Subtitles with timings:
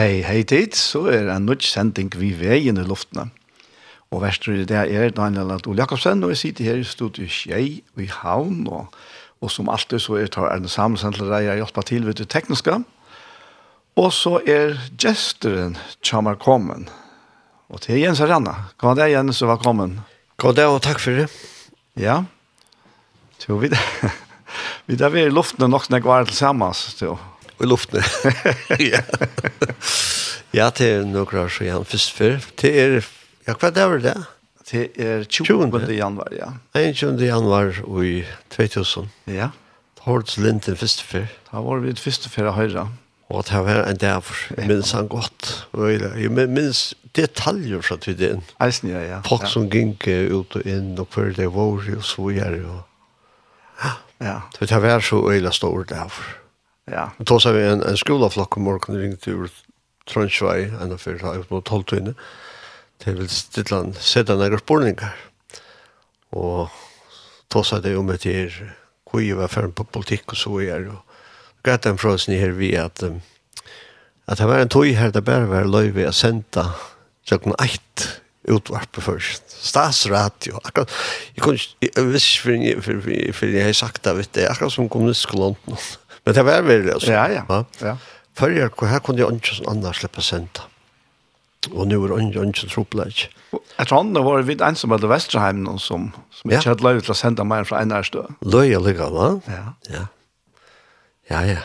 [0.00, 3.26] Hei, hei tid, så er en nødt sending vi veien i luftene.
[4.08, 7.82] Og verster i det er Daniel Adol Jakobsen, og jeg sitter her i studiet Kjei
[7.84, 8.94] i Havn, og,
[9.44, 12.30] og som alltid så er tar Erne Samuelsen til deg og hjelper til ved det
[12.32, 12.78] tekniske.
[14.00, 16.88] Og så er gesteren Tjamar Kommen,
[17.68, 18.54] og til Jens Arana.
[18.80, 19.98] Hva er det, Jens, og velkommen?
[20.40, 21.28] Hva er det, og takk for det.
[22.00, 22.22] Ja,
[23.44, 23.84] tror vi det.
[24.88, 27.20] vi der vi i luftene nok når jeg var til sammen, tror
[27.60, 28.02] i luften.
[28.92, 29.02] ja.
[30.56, 31.86] ja, det er noen år igjen.
[31.88, 32.38] først før.
[32.60, 33.00] Det er,
[33.46, 34.16] ja, hva er det?
[34.70, 35.70] Det er 20.
[35.70, 35.94] 20.
[35.96, 36.52] januar, ja.
[36.78, 37.20] 21.
[37.26, 38.22] januar i
[38.54, 39.10] 2000.
[39.26, 39.50] Ja.
[40.06, 41.26] Hårds linten først før.
[41.50, 42.86] Da var vi først før å høre.
[43.30, 45.50] Og det var en dag, for, jeg minns han godt.
[46.18, 48.42] Jeg minns detaljer fra tiden.
[48.62, 49.20] Eisen, ja, ja.
[49.26, 49.50] Folk ja.
[49.52, 52.62] som gikk ut og inn, og før det var, og så gjør det.
[53.84, 53.92] Ja.
[54.20, 54.36] Ja.
[54.58, 56.39] Det var så øyla stor derfor.
[56.90, 57.10] Ja.
[57.18, 59.50] Og då så vi en, en skolaflock om morgenen ringte ur
[60.10, 62.16] Trondsvei, enn og fyra har mot tolvtøyene,
[63.00, 65.12] til vil stille han sette nære spårninger.
[66.34, 66.68] Og
[67.52, 68.74] då sa det om et her,
[69.10, 72.74] hvor jeg var ferdig på politikk og så er, og gatt den fråsen her vi
[72.78, 73.20] at, um,
[74.26, 76.66] at det var en tog her det bare var løy ved å sende
[77.28, 78.06] klokken eit
[78.50, 79.44] utvarp først.
[79.62, 80.58] Statsradio.
[80.64, 80.90] Akkurat,
[81.36, 84.88] jeg kunne ikke, jeg visste ikke, for jeg har sagt det, vet du, akkurat som
[84.88, 85.76] kommunistkolonten.
[86.24, 87.12] Men det var veldig, altså.
[87.12, 87.44] Ja, ja.
[87.48, 87.62] ja.
[87.84, 87.96] ja.
[88.38, 90.68] Før jeg, her kunne jeg ikke sånn annet slippe senda.
[91.74, 93.26] Og nå er det ikke tropelag.
[93.52, 96.60] Jeg tror han var vidt ensom av Vesterheim noen som, som ja.
[96.60, 98.24] ikke hadde løy til å sende meg fra en ærstø.
[98.46, 99.28] Løy og lykke, va?
[99.50, 99.66] Ja.
[99.90, 100.06] Ja,
[101.28, 101.42] ja.
[101.56, 101.60] ja.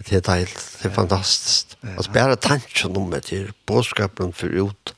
[0.00, 1.74] Det er deilig, det er fantastisk.
[1.82, 1.96] Ja.
[1.98, 4.94] Altså, bare tanken om det til bådskapen for ut,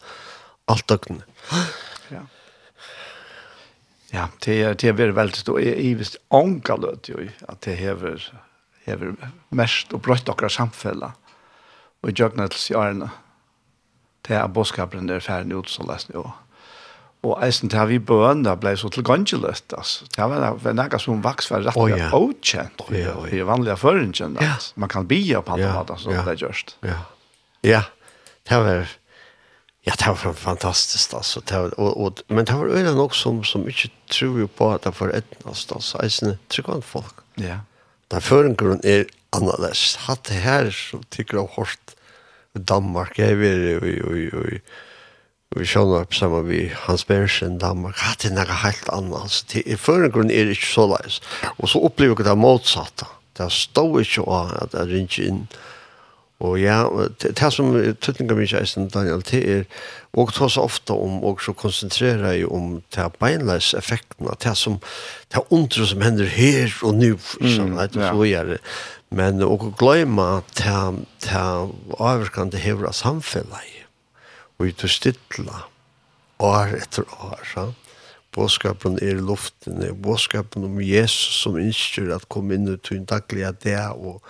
[0.70, 1.24] alt døgnet.
[2.12, 2.22] Ja.
[4.12, 5.62] Ja, det er, det er veldig stort.
[5.64, 8.20] Jeg, jeg visste ånka løt jo at det hever
[8.86, 9.16] hever
[9.50, 11.12] mest og brøtt okra samfella
[12.02, 13.10] og i jøgnets i årene
[14.26, 16.26] til at bådskapen er ferdig ut så lest jo
[17.22, 20.98] og eisen til at vi bøn da blei så tilgangeløst altså det var det nekka
[21.02, 22.82] som vaks var rett og oh, åkjent.
[22.82, 23.14] oh, ja.
[23.30, 24.56] i vanlige føringen ja.
[24.74, 26.98] man kan bia på alle måter som det er gjørst ja.
[27.62, 27.84] ja
[28.48, 28.98] det var
[29.84, 31.40] Ja, det var fantastiskt alltså.
[31.40, 34.82] Det var, och, och, men det var ölen också som, som inte tror på att
[34.82, 35.94] det var ett någonstans.
[35.94, 37.14] Alltså, tror jag folk.
[37.34, 37.44] Ja.
[37.44, 37.58] Yeah.
[38.12, 39.96] Den føringen er annerledes.
[40.06, 41.94] Hatt det her som tykker av hårdt
[42.58, 43.18] i Danmark.
[43.18, 44.58] Jeg vil jo
[45.52, 47.98] vi sjåner opp sammen med Hans Bersen, Danmark.
[48.00, 49.32] Hatt det er noe helt annet.
[49.32, 51.20] Så føringeren er ikke så leis.
[51.58, 53.08] Og så opplever jeg det motsatte.
[53.36, 55.44] Det står ikke å at jeg ringer inn.
[55.48, 55.71] Mm
[56.42, 56.82] Og ja,
[57.22, 57.70] det som
[58.02, 59.66] tøtninga min kjæsten, Daniel, det er
[60.12, 64.76] og ta så ofte om, og så konsentrera jeg om det beinleis effekten, det som,
[65.32, 68.10] det undre som hender her og nu, sånn, mm, ja.
[68.10, 68.58] så gjør det.
[69.12, 70.74] Men og gløyma det,
[71.24, 71.44] det
[71.96, 73.78] avvirkande hever av samfunnet,
[74.58, 75.62] og ut og stilla,
[76.42, 77.72] år etter år, sånn.
[78.32, 83.08] Båskapen er i luften, båskapen om Jesus som innskjer at komme inn ut i en
[83.08, 84.20] daglig av det, og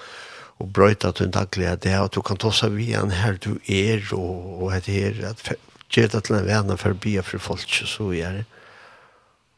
[0.62, 3.10] og brøyta til en daglig har det här att du kan ta sig vid en
[3.10, 5.56] her du er og, og det här at
[5.90, 8.44] ge det till en vän for att be för folk så är det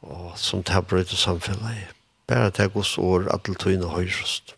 [0.00, 1.88] och som det här bröta samfället
[2.26, 4.54] bara det här gås år det tog inn og höjröst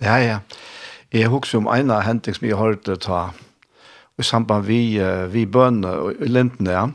[0.00, 0.38] Ja, ja.
[1.12, 3.30] Jeg husker om en av hendene som jeg har hørt ta
[4.18, 4.98] i samband vi,
[5.30, 6.86] vi bønner i Lindene, ja.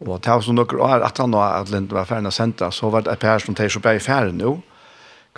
[0.00, 2.70] Og det var så noen år at han var at Lindene var ferdig å sende,
[2.70, 4.58] så var det et par som tar så bare i ferdig nå,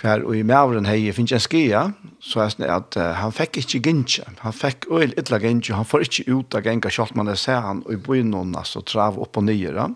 [0.01, 1.85] hver og i mævren hei finnes en skia,
[2.23, 4.27] så er det at uh, han fikk ikke gynnse.
[4.43, 7.63] Han fikk øyel ytla gynnse, han får ikke ut av gynnse, selv man er ser
[7.63, 9.89] han og i bøynen, altså trav opp og nye.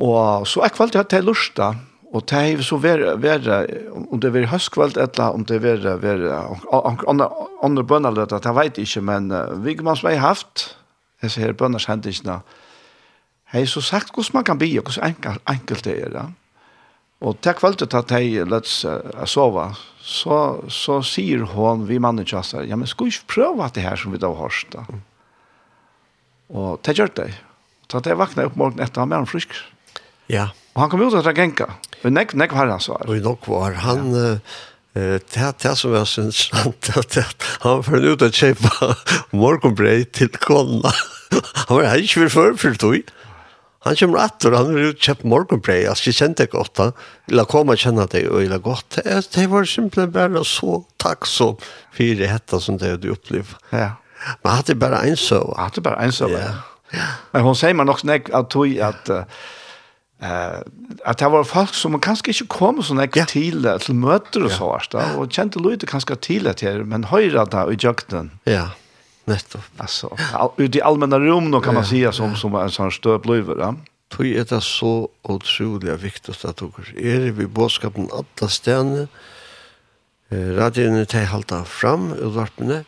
[0.00, 1.74] Og så er kvalitet at jeg lusta,
[2.12, 3.62] og det er så være, være
[3.96, 6.42] om det er høstkvalt eller om det er være,
[7.62, 10.76] andre bønner det, vet jeg ikke, men uh, Vigmans har haft,
[11.22, 12.40] disse her bønners hendelsene,
[13.52, 15.16] hei så sagt hvordan man kan bli, hvordan
[15.48, 16.30] enkelt det er, ja.
[17.22, 19.68] Og til kvalitet at jeg løts uh, sove,
[20.02, 20.38] så,
[20.72, 24.14] så sier hun vi mannen kjasser, ja, men skal vi ikke prøve det her som
[24.14, 24.82] vi da har hørt da?
[26.52, 27.30] Og det gjør det.
[27.86, 29.54] Så at jeg vakna opp morgen etter, han var frisk.
[30.32, 30.50] Ja.
[30.74, 31.68] Og han kom ut etter genka.
[32.02, 33.06] Men nek, nek var han svar.
[33.06, 34.12] Og nok var han...
[34.16, 34.36] Ja.
[34.94, 38.96] Eh det det som jag syns att han för ut att köpa
[39.30, 40.92] morgonbröd till konna.
[41.68, 43.02] Han var inte för för för tog.
[43.82, 46.90] Han kommer atter, han har kjøpt morgenbrei, altså jeg kjente ikke ofte,
[47.34, 51.52] la komme og kjenne deg, og la godt, det var simpelthen bare så takk så
[51.94, 53.58] fire hetta som det du opplevde.
[53.74, 53.96] Ja.
[54.44, 55.56] Men hadde bare en søve.
[55.58, 57.08] Hadde bare en søve, ja.
[57.32, 59.24] Men hun sier meg nok nek at tog at uh,
[60.22, 63.24] at det var folk som kanskje ikke kom så nek ja.
[63.26, 64.68] til, til møter og så,
[65.16, 68.30] og kjente Louis kanskje til det her, men høyre da i jøkten.
[68.46, 68.68] Ja.
[69.24, 69.64] Nettopp.
[69.76, 70.16] Alltså,
[70.56, 73.56] ut i allmänna rum då kan man säga som, som en sån stöp blöver.
[73.58, 73.74] Ja?
[74.08, 79.08] Tog är det så otroligt viktigt att dere Är det vid bådskapen alla ställen.
[80.28, 82.84] Eh, radioen tar halta fram utvarpene.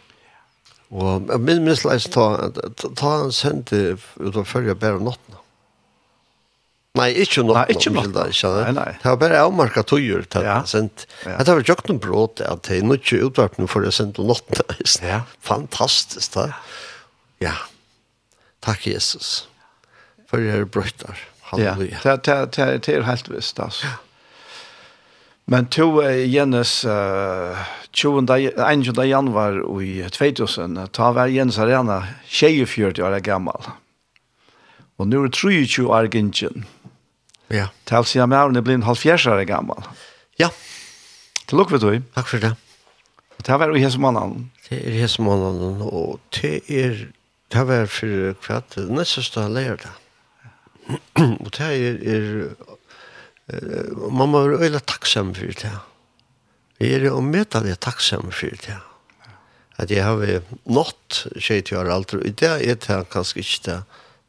[0.90, 5.40] Og min minst leis ta, ta, ta en sendte ut av fyrja bæra natten.
[6.94, 7.56] Nei, ikke nok.
[7.58, 8.12] Nei, ikke nok.
[8.14, 8.90] Nei, nei.
[9.02, 10.60] Det var bare avmarka tøyer til ja.
[10.70, 11.08] sent.
[11.26, 11.40] Ja.
[11.42, 14.30] Det var jo ikke noen bråd at det er ikke utvarpen for å sende noen
[15.02, 15.24] Ja.
[15.42, 16.52] Fantastisk da.
[17.42, 17.56] Ja.
[18.62, 19.48] Takk Jesus.
[20.30, 21.18] For jeg er brøttar.
[21.50, 21.98] Halleluja.
[21.98, 23.90] Ja, det, det, det er helt visst altså.
[23.90, 23.98] Ja.
[25.50, 27.58] Men to Jens uh,
[27.92, 29.04] 21.
[29.04, 33.74] januar i 2000, ta var Jens Arena 24 år gammel.
[34.98, 36.66] Og nu er det 23 år gynnsjen.
[37.50, 37.68] Ja.
[37.86, 39.82] Til siden med årene blir en halvfjerds år gammel.
[40.40, 40.50] Ja.
[41.44, 41.98] Til lukk vet du.
[42.14, 42.54] Takk for det.
[43.38, 44.50] Og det var i hesmånaden.
[44.68, 47.06] Det er i hesmånaden, og det er
[47.52, 49.90] det var for kvart neste det.
[51.44, 52.24] og det er, er
[53.52, 55.70] uh, må være øyla takksam for det.
[56.80, 58.80] Vi er jo møter det takksam for det.
[59.78, 63.78] At jeg har nått 20 år alt, og det er det kanskje ikke det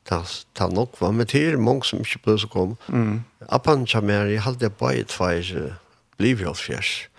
[0.05, 0.21] ta
[0.55, 2.77] ta nok var med til mange som ikke ble så kom.
[2.87, 3.23] Mm.
[3.49, 5.75] Appan kommer i halde bare tvær
[6.17, 7.09] bliv jo fjers.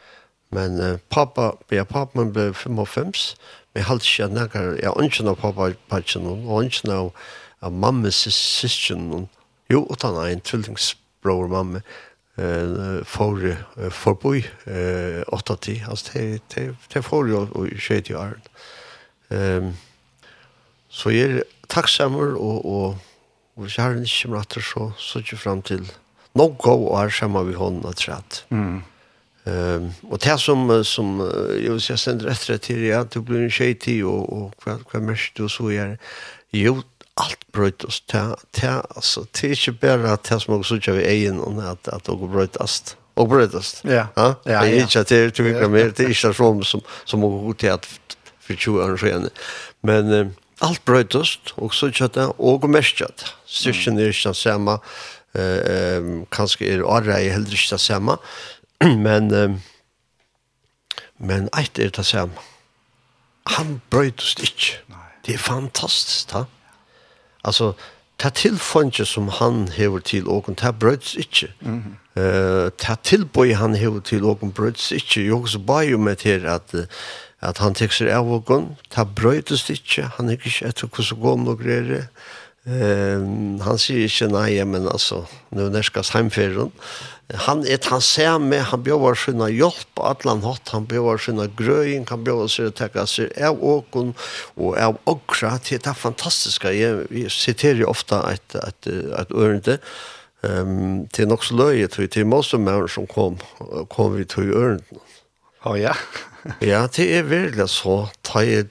[0.51, 3.37] Men uh, pappa, ja, pappa ble 55,
[3.75, 7.11] men jeg halde ikke nekker, jeg ønsker av pappa patsen, og ønsker av,
[7.61, 9.27] av mamma sysken,
[9.71, 11.83] jo, utan en tvillingsbror mamma,
[12.39, 18.17] uh, for uh, forboi uh, 8-10 altså, det det det får ju och skit ju
[19.29, 19.73] Um, Ehm
[20.89, 22.99] så är tacksammer og og
[23.57, 25.93] och så har vi ikke mer att så så ikke frem til
[26.35, 28.45] noe god och är samma vi hånden og sätt.
[28.51, 28.83] Mm.
[29.47, 31.21] Um, og det som som
[31.63, 34.53] jeg vil si jeg sender etter det ja, du blir en tjej tid og, og
[34.65, 35.97] hva, hva mest du så gjør
[36.53, 36.83] jo
[37.17, 41.05] alt bröt oss ta ta altså, det er ikke bare det som også jag vi
[41.05, 43.85] egen och att att och brötast och brötast.
[43.85, 44.07] Ja.
[44.17, 44.63] Ja, ja.
[44.63, 47.21] Det er är inte att det tycker mer det er ikke inte som som som
[47.21, 47.87] går till att
[48.41, 49.29] för 20 år sedan.
[49.83, 50.35] Men
[50.65, 53.27] Alt brøytest, også kjøttet, og merkjøtt.
[53.47, 54.79] Styrken er ikke den samme,
[55.37, 58.17] eh, kanskje er året heller ikke den samme,
[59.07, 59.61] men,
[61.19, 62.35] men eit er det samme.
[63.47, 64.81] Han brøytest ikke.
[65.27, 66.45] Det er fantastisk, da.
[67.45, 67.73] Altså,
[68.19, 71.53] ta tilfånge som han hever til åken, ta brøyts inte.
[71.61, 72.21] Mm -hmm.
[72.21, 75.21] uh, ta tilbøy han hever til åken, brøyts inte.
[75.21, 76.75] Jag så ba jo med til at
[77.47, 81.23] at han tek seg av og gong, ta brøytes ikke, han er ikke etter hvordan
[81.23, 82.09] gå om og greier.
[82.67, 85.21] Um, han sier ikke nei, men altså,
[85.55, 86.73] nå nærskast heimferien.
[87.47, 91.47] Han er han ser med, han bjøver sinne hjelp, på atlan hatt, han bjøver sinne
[91.59, 94.13] grøying, han bjøver seg å takke seg av åkon
[94.59, 99.79] og av åkra, det er fantastiske, jeg, jeg siterer ofte et, et, et ørende,
[100.43, 103.39] um, til nok så løy, til, til mennesker som kom,
[103.95, 105.06] kom vi til ørende.
[105.65, 105.95] Å oh, ja.
[106.73, 107.97] ja, det er virkelig så.
[108.27, 108.63] Ta i,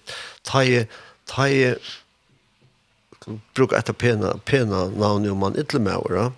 [0.48, 0.84] ta i,
[1.30, 1.74] ta i,
[3.58, 6.30] bruk etter pena, pena navn om han ytler med åra.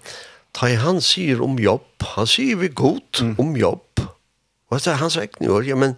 [0.57, 1.89] Ta i han sier om jobb.
[2.15, 3.35] Han sier vi godt mm.
[3.43, 4.05] om jobb.
[4.67, 5.67] Og det er hans vekne år.
[5.67, 5.97] Ja, men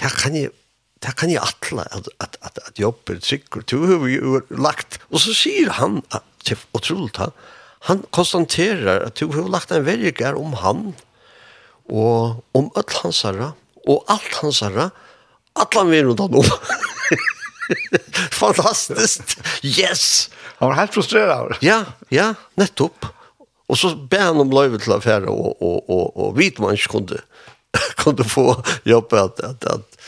[0.00, 0.50] det kan jeg,
[1.04, 3.70] det kan jeg atle at, at, at, at jobb er sikkert.
[3.70, 4.98] Du har jo lagt.
[5.12, 6.24] Og så sier han, at,
[6.74, 7.36] utrolig han,
[7.86, 10.88] han konstaterer at du har lagt en verger om han.
[10.90, 11.04] Mm
[11.88, 13.52] og om öll hans herra,
[13.88, 14.90] og alt hans herra,
[15.56, 16.50] allan vi rundt han om.
[18.40, 19.38] Fantastiskt!
[19.64, 20.30] Yes!
[20.58, 21.56] Han var helt frustrerad.
[21.62, 23.06] Ja, ja, nettopp.
[23.68, 27.20] Og så ber han om löjvet og, og, og, og vit man ikke kunde,
[28.02, 29.98] kunde få jobb at, at, at,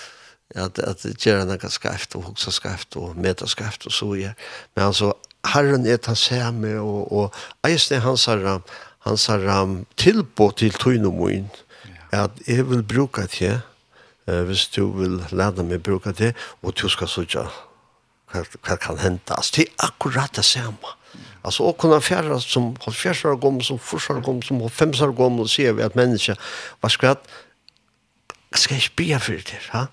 [0.55, 4.33] at, at göra något skreft, og hoksa skreft, og meta skreft, og så ja.
[4.77, 5.13] Men altså,
[5.47, 8.61] Herren er han ser med og och just det han sa
[8.99, 10.73] han sa tillbå till
[12.13, 13.61] at jeg vil bruke det,
[14.29, 17.25] uh, hvis du vil lære meg bruke det, og du skal så
[18.31, 19.35] hva, hva kan hente.
[19.35, 20.97] Altså, det er akkurat det samme.
[21.43, 25.41] Alltså och kunna färra som har år gammel, som 40 år som har femsar gammel,
[25.41, 26.37] och ser vi att människa
[26.81, 27.29] vad ska att
[28.55, 29.87] ska jag be för det, ha?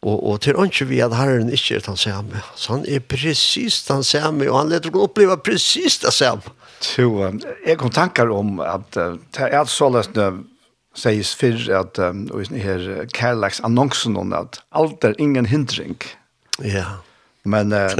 [0.00, 2.40] och och till ønske vi att Herren inte är han säger samme.
[2.54, 6.42] Så han är precis han säger samme, och han låter å oppleve precis det samme.
[6.80, 10.44] Så, jag kom tankar om att det är så läst nu
[10.94, 15.96] sägs för att um, och i här Carlax annonsen om att allt är ingen hindring.
[16.58, 16.84] Ja.
[17.42, 17.90] Men uh,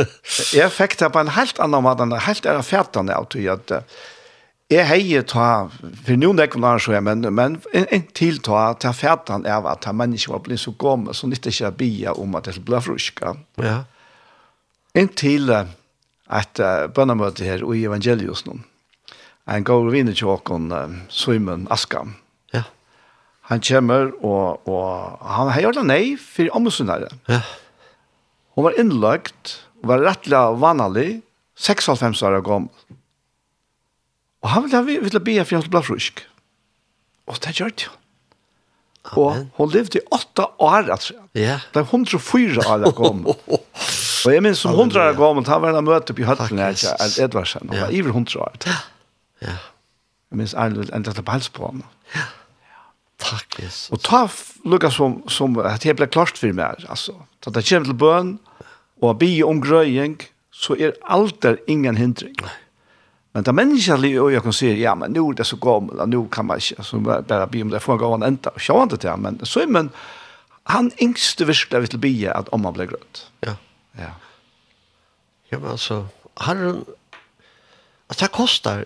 [0.55, 3.73] jag fick det på en helt annan mat än helt är färdan att ju att
[4.73, 5.69] Jeg heier ta,
[6.07, 9.85] for noen det kunne så, men, men en, en til ta, ta fætan av at
[9.93, 13.35] mennesker var blitt så gomme, så nytte ikke bia om at det ble fruska.
[13.61, 13.83] Ja.
[14.97, 15.69] En til uh,
[16.33, 18.57] at uh, bønnemøte her i evangelius nå,
[19.53, 22.17] en gav vinner til åkken uh, Simon Askam,
[23.51, 27.11] han kommer, og, og han har gjort nei for omsynnere.
[27.29, 27.43] Ja.
[28.57, 31.09] Hun var innlagt, og var rettelig vanlig,
[31.61, 32.73] 96 år gammel.
[34.45, 36.25] Og han ville, ville be for at hun ble frusk.
[37.29, 37.93] Og det gjør det jo.
[39.21, 41.15] Og hun levde i åtta år, altså.
[41.37, 41.59] Ja.
[41.75, 43.37] Det er 104 år gammel.
[44.25, 47.19] og jeg minns som 100 år gammel, han var en møte på høttene, ikke, at
[47.21, 48.57] Edvardsen, han var iver 100 år.
[48.67, 48.79] Ja.
[49.45, 49.57] Ja.
[50.33, 51.85] Jeg minns Arne vil enda til på helse på ham.
[52.17, 52.25] Ja.
[53.17, 53.91] Tack Jesus.
[53.91, 54.29] Och ta
[54.65, 57.13] lukka som som at det ble klart för mig alltså.
[57.45, 58.39] Så det kommer till bön
[59.01, 60.17] och bi om grøying,
[60.51, 62.37] så är allt ingen hindring.
[63.33, 66.29] Men där människan och jag kan säga ja men nu är det så gammal nu
[66.31, 68.51] kan man inte så bara be om det får gå en ända.
[68.57, 69.91] sjå inte det men så men
[70.65, 73.31] han yngste virkelig vil be at om han blir grønt.
[73.41, 73.57] Ja.
[73.99, 74.11] Ja.
[75.51, 76.07] Ja, men altså,
[76.41, 76.85] Herren,
[78.11, 78.85] at det kostar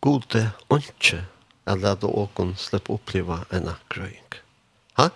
[0.00, 1.24] gode åndsje
[1.70, 4.38] at leta åkon slippe oppleva en akkrøying.
[4.98, 5.10] Ha?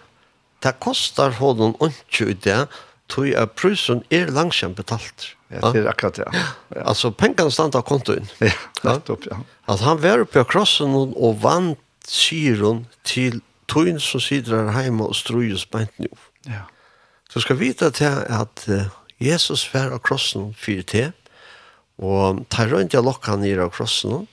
[0.65, 2.65] Det kostar honom ikke i det,
[3.13, 5.35] tog jeg prusen er langskjem betalt.
[5.53, 6.29] Ja, det er akkurat det.
[6.33, 6.45] Ja.
[6.75, 6.85] ja.
[6.89, 8.29] Altså, pengene stand av kontoen.
[8.41, 8.55] Ja,
[8.87, 9.41] nettopp, ja.
[9.71, 15.07] At han var oppe av krossen og vant syren til tøyen som sitter her hjemme
[15.09, 16.11] og strøyes beint nå.
[16.49, 16.65] Ja.
[17.33, 18.65] Du skal vite til at
[19.23, 21.13] Jesus var av krossen for til,
[22.03, 24.27] og tar rundt jeg lokka han nere av krossen,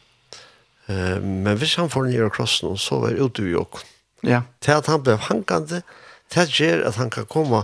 [0.91, 3.88] Eh, men hvis han får ned across krossen, så var ute vi åkken.
[4.27, 4.43] Ja.
[4.62, 5.81] Til at han ble hangande,
[6.31, 7.63] til at gjør at han kan komme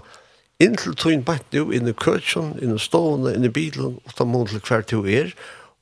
[0.63, 4.17] inn til tøyen bare nå, inn i køtjen, inn i stående, inn i bilen, og
[4.17, 5.33] ta mot til hver til er,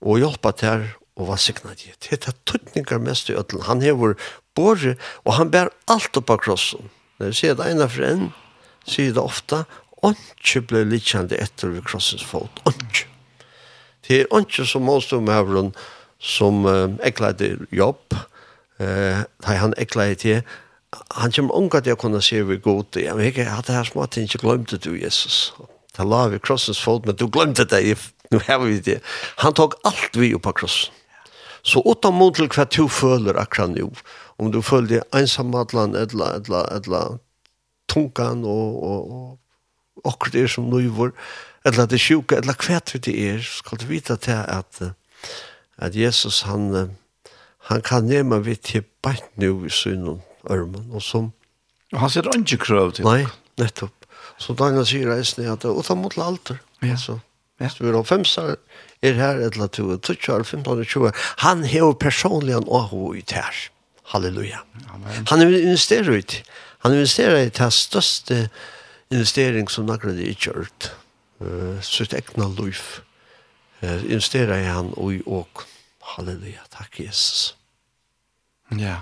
[0.04, 0.86] og hjelpe til her,
[1.16, 1.94] og var signet i.
[2.04, 3.64] Det er tøtninger mest i ødelen.
[3.70, 4.18] Han hever
[4.56, 6.92] båret, og han bær alt opp av krossen.
[7.18, 8.30] Når jeg sier det ene for en,
[8.88, 9.64] sier det ofte,
[10.06, 12.60] «Åndsje ble litt kjent etter ved krossens fot».
[12.68, 13.08] «Åndsje».
[14.06, 15.72] Det er «åndsje» som måste om hevren,
[16.20, 18.16] som uh, ekleide jobb,
[18.80, 20.42] uh, han ekleide til,
[21.12, 24.06] han kommer unga til å kunne se vi god til, men jeg hadde her små
[24.08, 25.54] ting, ikke glemte du, Jesus.
[25.96, 27.98] Da la vi krossens fot, men du glemte det,
[28.32, 29.00] nu har vi det.
[29.44, 30.94] Han tok alt vi opp av krossen.
[31.66, 33.88] Så åtta mot til hva du føler akkurat nå,
[34.38, 37.18] om du føler det ensamhetland, eller, eller, eller
[37.90, 39.40] tungan og, og,
[40.04, 41.16] og akkurat er som nøyvor,
[41.66, 44.94] eller det sjuka, eller hva det er, skal du vite til at, at
[45.78, 46.96] at Jesus han,
[47.70, 51.32] han kan nema vi til bænt nu i synen ørmen, og som...
[51.94, 53.06] Og han sier ikke krøv til.
[53.08, 53.26] Nei,
[53.62, 53.94] nettopp.
[54.42, 56.60] Så Daniel sier reisende at det er utan mot alter.
[56.82, 56.96] Ja.
[56.96, 57.20] Altså,
[57.60, 57.66] ja.
[57.66, 58.56] hvis du er om femsar
[59.06, 61.16] er her et eller to, tutsjar, femtar, tjuar.
[61.46, 63.64] Han hever personlig en åhå ut her.
[64.12, 64.62] Halleluja.
[64.94, 65.28] Amen.
[65.30, 66.42] Han investerer ut.
[66.84, 68.48] Han investerer i det største
[69.14, 70.92] investering som nagren er ikke gjort.
[71.40, 72.80] Uh, sitt egna liv.
[72.80, 73.15] Mm
[73.84, 75.66] investerer i han og i åk.
[76.16, 77.56] Halleluja, takk Jesus.
[78.78, 79.02] Ja.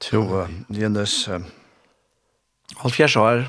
[0.00, 1.42] To, uh, Jens uh,
[2.80, 3.42] halv år,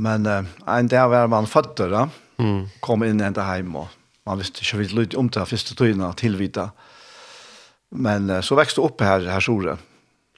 [0.00, 2.06] men uh, en dag var man føtter da,
[2.40, 2.62] mm.
[2.80, 3.92] kom inn enda hjem, og
[4.24, 6.70] man visste ikke vidt litt om det første tøyene tilvita.
[7.92, 9.76] Men uh, så vekste opp her, her sore,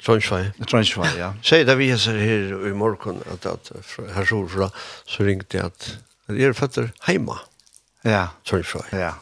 [0.03, 0.53] Trondheim.
[0.67, 1.35] Trondheim, ja.
[1.43, 3.73] Säg det vi ser her i morgon at, at
[4.15, 4.71] her så fra,
[5.07, 7.39] så ringte jeg at, at jeg er fötter heima.
[8.05, 8.85] Ja, Trondheim.
[8.93, 9.13] Ja.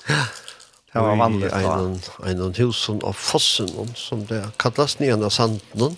[0.92, 2.25] Det var vanligt då.
[2.26, 5.97] En en husen av fossen som det kallas nya sanden.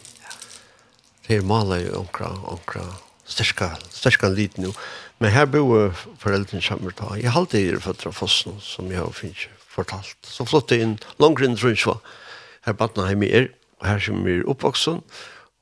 [1.29, 2.83] Det er mala jo omkra, omkra,
[3.25, 4.73] sterska, sterska lit nu.
[5.19, 7.17] Men her bor föräldrarna kommer ta.
[7.17, 10.17] Jeg har alltid er fötter av fossen som jeg har finns fortalt.
[10.23, 11.99] Så flott in långt in Trondheim.
[12.63, 13.43] her barnen hemma är.
[13.43, 15.03] Er her som er oppvoksen,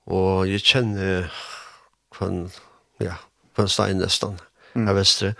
[0.06, 1.30] og jeg kjenner
[2.14, 2.46] kvann,
[3.02, 3.18] ja,
[3.56, 4.38] kvann stein nesten,
[4.74, 4.86] mm.
[4.86, 5.34] her vestre.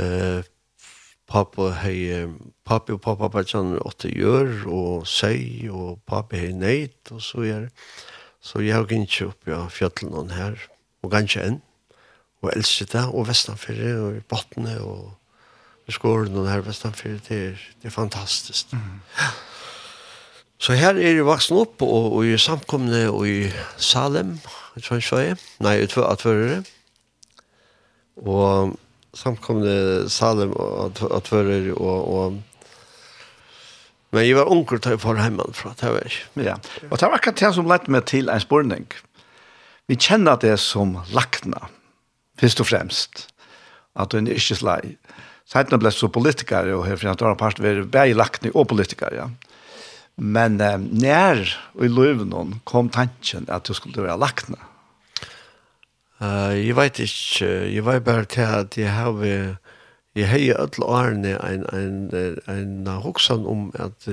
[0.00, 0.40] Uh,
[1.32, 2.26] pappa hei,
[2.66, 7.46] pappa og pappa bare kjenner åtte gjør, og seg, og pappa hei neit, og så
[7.46, 7.72] gjør det.
[8.42, 10.58] Så jeg har ikke opp ja, fjøtlen her,
[11.02, 11.60] og ganske enn,
[12.42, 17.64] og elsker det, og vestanfyrre, og i bottene, og skåren og her vestanfyrre, det er,
[17.82, 18.72] det er fantastisk.
[18.72, 19.00] Mm.
[20.62, 23.48] Så her er jeg vaksen opp, og, og jeg samkomne og i
[23.82, 24.36] Salem,
[24.78, 25.32] i Trøndsjøy,
[25.64, 26.60] nei, i Tvørere.
[28.22, 28.76] Og
[29.18, 30.94] samkomne Salem og
[31.26, 32.40] Tvørere, og, og
[34.12, 36.16] Men jeg var onkel til jeg var hjemmefra, det var jeg.
[36.44, 36.54] Ja,
[36.90, 38.84] og det var akkurat det som lette meg til en spørning.
[39.88, 41.70] Vi kjenner det som lakna,
[42.38, 43.22] først og fremst,
[43.96, 44.98] at du er ikke slei.
[45.48, 48.68] Seitene ble så politiker, og her finner at det var part ved bæg lakne og
[48.68, 49.32] politiker, ja.
[50.16, 51.40] Men eh, nær
[51.80, 54.50] i løven kom tanken at du skulle være lagt.
[56.22, 59.18] Uh, jeg vet ikke, jeg vet bare til at jeg har
[60.14, 61.96] jeg har i alle årene en, en,
[62.46, 64.08] en, en om at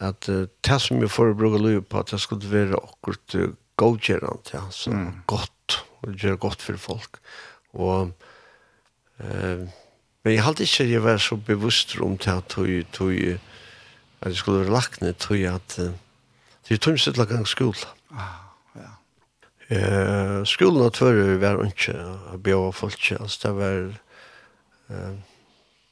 [0.00, 3.54] at uh, det som jeg får bruke løy på at det skulle være akkurat uh,
[3.76, 5.22] godgjørende, ja, så mm.
[5.26, 7.18] godt, og gjøre godt for folk.
[7.72, 8.12] Og
[9.18, 9.66] uh,
[10.24, 13.12] men jeg hadde ikke jeg var så bevisst om det at jeg tog
[14.20, 15.76] at jeg skulle være lagt ned, tror jeg at
[16.68, 17.88] det er tungt sitt lagt gang skole.
[18.14, 18.90] Ah, ja.
[19.70, 21.96] Eh, skolen og tvører var ikke
[22.34, 23.80] å be av folk, altså det var
[24.90, 25.18] eh,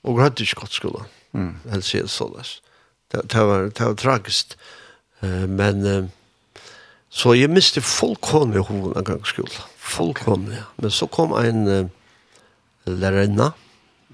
[0.06, 1.50] og jeg hadde ikke gått skolen, mm.
[1.72, 2.52] helst helt såles.
[3.10, 4.54] Det, det, var, det var tragisk.
[5.20, 6.08] eh, men eh,
[7.10, 10.66] så jeg miste fullkomne hoven av gang skola, fullkomne, ja.
[10.78, 11.90] Men så kom en eh,
[12.86, 13.52] lærerinna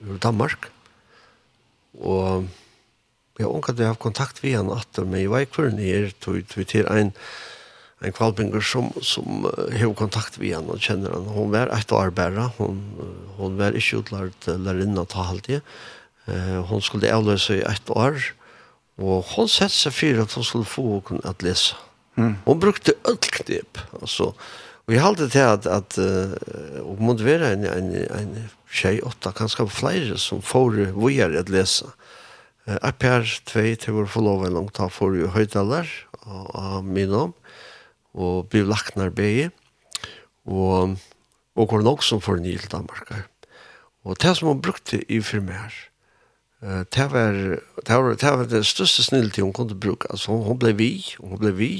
[0.05, 0.70] ur Danmark,
[2.00, 2.48] og
[3.38, 6.12] jeg unga til å ha kontakt vi han atter, men jeg vet hvor han er,
[6.54, 7.10] vi til en,
[8.04, 11.26] en kvalbinger som, som uh, har kontakt vi han og kjenner han.
[11.34, 12.78] Hun var et år bare, hun,
[13.38, 15.64] hun var ikke utlært lærerinna ta halvtid.
[16.28, 18.20] Uh, hun skulle avløse i et år,
[19.02, 21.74] og hun sette seg for at hun skulle få henne at lese.
[22.14, 22.36] Mm.
[22.44, 24.34] Hun brukte ødelknip, altså,
[24.84, 26.34] Og jeg halte til at, at uh,
[26.84, 28.34] og måtte være en, en, en
[28.68, 31.88] tjej åtta, kanskje flere som får vujer å lese.
[31.88, 32.03] Mm
[32.64, 35.88] Jeg per tvei til vår forlova en langt av for i høydaler
[36.24, 37.35] av min om,
[38.16, 39.50] og blir lagt nær begi,
[40.48, 40.94] og,
[41.57, 43.12] og går nok som får nye til Danmark.
[44.05, 45.77] Og det som hun brukte i firma her,
[46.64, 47.37] det var,
[47.87, 50.09] det var, det var det største snillet hun kunne bruke.
[50.11, 51.72] Altså hun, hun ble vi, hun ble vi,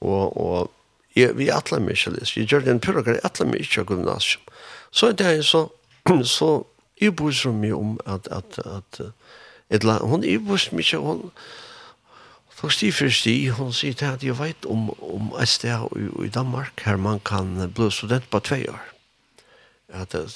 [0.00, 0.70] og, og
[1.16, 2.38] jeg, vi atler meg ikke lyst.
[2.38, 4.48] Jeg gjør det en pyrragere, jeg atler meg ikke av gymnasium.
[4.90, 5.66] Så er det så,
[6.24, 6.50] så
[7.00, 9.12] jeg bor så mye om at, at, at, at
[9.70, 11.30] Etla, hon er vust mykje, hon,
[12.54, 16.08] for sti for sti, hon sier til at jeg vet om, om et sted i,
[16.26, 18.82] i Danmark, her man kan bli student på tve år.
[19.94, 20.26] Ja, det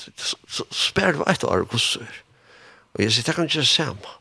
[0.70, 2.08] spær var et år gosser.
[2.94, 4.14] Og jeg sier, det kan ikke se meg.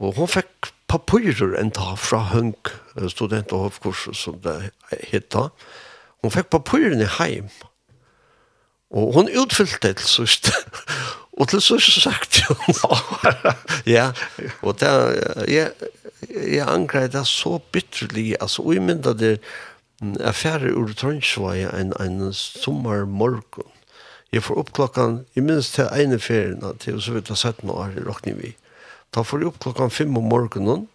[0.00, 2.70] Og hon fikk papirer en dag fra Hunk,
[3.12, 4.72] student og hovedkurset som det
[5.12, 5.50] heter.
[6.22, 7.50] Hon fikk papirene heim.
[8.90, 10.26] Og hon utfyllte det, så
[11.38, 12.40] Og til så sagt
[13.86, 14.10] ja,
[14.62, 14.90] og det,
[15.48, 15.70] jeg,
[16.28, 19.38] jeg angrer det så bitterlig, altså, og jeg mynda det,
[20.00, 23.68] er færre ur trønsvei en, en sommermorgon.
[24.32, 27.64] Jeg får opp klokkan, jeg minns til ene ferien, til så vidt jeg har sett
[27.66, 27.98] noe her
[28.30, 28.54] i vi.
[29.14, 30.86] Da får jeg opp klokken fem om morgonen,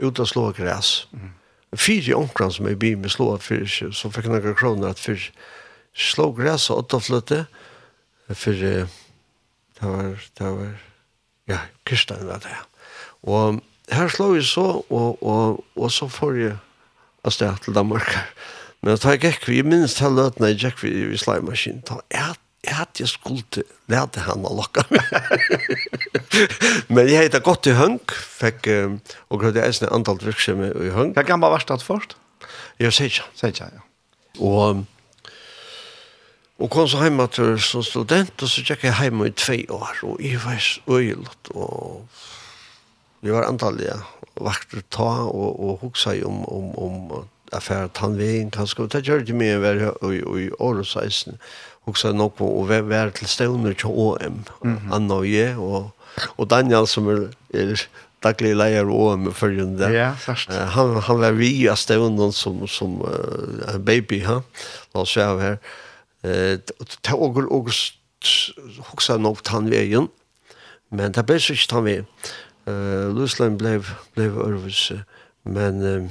[0.00, 1.06] ut og slå græs.
[1.12, 1.32] Mm.
[1.76, 5.02] Fyre omkran som jeg blir med slå av for, så fikk jeg noen kroner at
[5.02, 5.28] for
[5.94, 7.44] slå græs og åtta flytte,
[8.30, 8.64] for
[9.80, 10.72] Det var, det var,
[11.48, 12.56] ja, Kristian var det.
[13.22, 16.58] Og her slå vi så, og, og, og så får jeg
[17.24, 18.12] av sted til Danmark.
[18.80, 22.38] Men da jeg gikk, vi minst til løtene, jeg gikk vi i slimaskinen, da jeg
[22.60, 24.82] jeg hadde jeg skulle til lete han og lokka
[26.92, 28.98] Men jeg hadde gått i Høng, fikk, um,
[29.32, 31.14] og grødde jeg en antall virksomhet i Høng.
[31.16, 32.16] Hva gammel var det først?
[32.78, 33.32] Jeg var 16.
[33.40, 33.80] 16, ja.
[34.44, 34.84] Og
[36.60, 40.02] Og kom så hjemme til som student, og så gikk jeg hjemme i tve år,
[40.04, 40.60] og jeg var
[40.92, 42.02] øyelt, og
[43.20, 48.84] vi var antallet antallige vakter ta, og, og hukse om, om, om affæret tannvegen, kanskje,
[48.84, 49.90] og det gjør det mye å være
[50.36, 51.40] i året 16,
[51.88, 54.78] huksa nok på, og vi var til stevner til OM, mm.
[54.92, 55.90] Anna og jeg, og,
[56.36, 57.88] og Daniel som er, er
[58.24, 59.94] daglig leier og med følgende der.
[59.96, 60.52] Ja, først.
[60.52, 64.42] Uh, han, han var vi av stevnen som, som uh, baby, ha?
[64.94, 65.62] la oss være her,
[67.02, 67.70] ta og og
[68.90, 70.08] hugsa nok tan vegen.
[70.90, 72.08] Men ta best ikkje tan vegen.
[72.68, 74.92] Eh Lusland blev blev örvis
[75.44, 76.10] men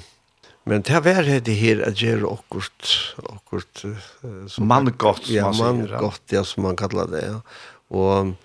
[0.65, 3.85] men det var det her at göra akkurat akkurat
[4.47, 7.39] som man gott ja man gott ja som man kallar det ja.
[7.89, 8.35] og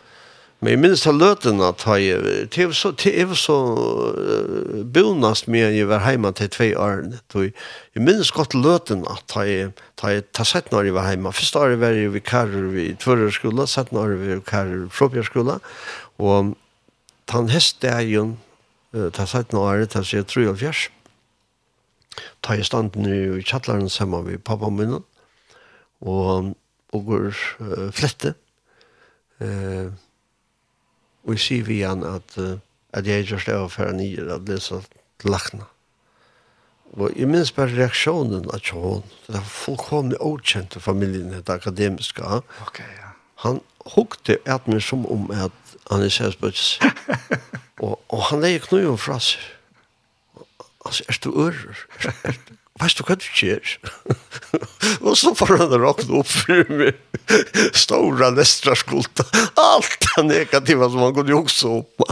[0.64, 5.44] Men jeg minns av løtene at jeg, det var så, det var så uh, bonast
[5.52, 7.18] med jeg var hjemme til tve årene.
[7.36, 11.32] Jeg minns godt løtene at jeg, da jeg tar sett når jeg var hjemme.
[11.36, 15.60] Første året var jeg vikarer i tvørerskolen, sett når jeg var vikarer i propjerskolen.
[16.24, 16.54] Og
[17.34, 18.24] han heste jeg jo,
[19.18, 20.86] tar sett når jeg tar sett tro og fjers.
[22.40, 25.04] Ta i standen i kjattlaren sammen med pappa min og,
[26.08, 28.32] og går uh, flette.
[29.44, 29.92] Uh,
[31.24, 32.58] Og jeg sier vi igjen at, uh,
[32.92, 34.82] at jeg gjør det for en nye, at det er så
[35.24, 35.68] lakna.
[36.94, 39.02] Og jeg minns bare reaksjonen av Tjån.
[39.26, 42.22] Det var fullkomlig åkjent til familien, det akademiske.
[42.62, 43.10] Ok, ja.
[43.42, 43.58] Han
[43.96, 46.78] hukte et meg som om at han er selvspøts.
[47.84, 49.42] og, og han leier knøyen fra seg.
[50.84, 51.82] Altså, er du ører?
[52.82, 53.74] Vet du hva du gjør?
[55.06, 57.00] og så får han råkne opp for meg.
[57.72, 62.02] stora västra skolta Allt det negativa som man kunde ju också upp.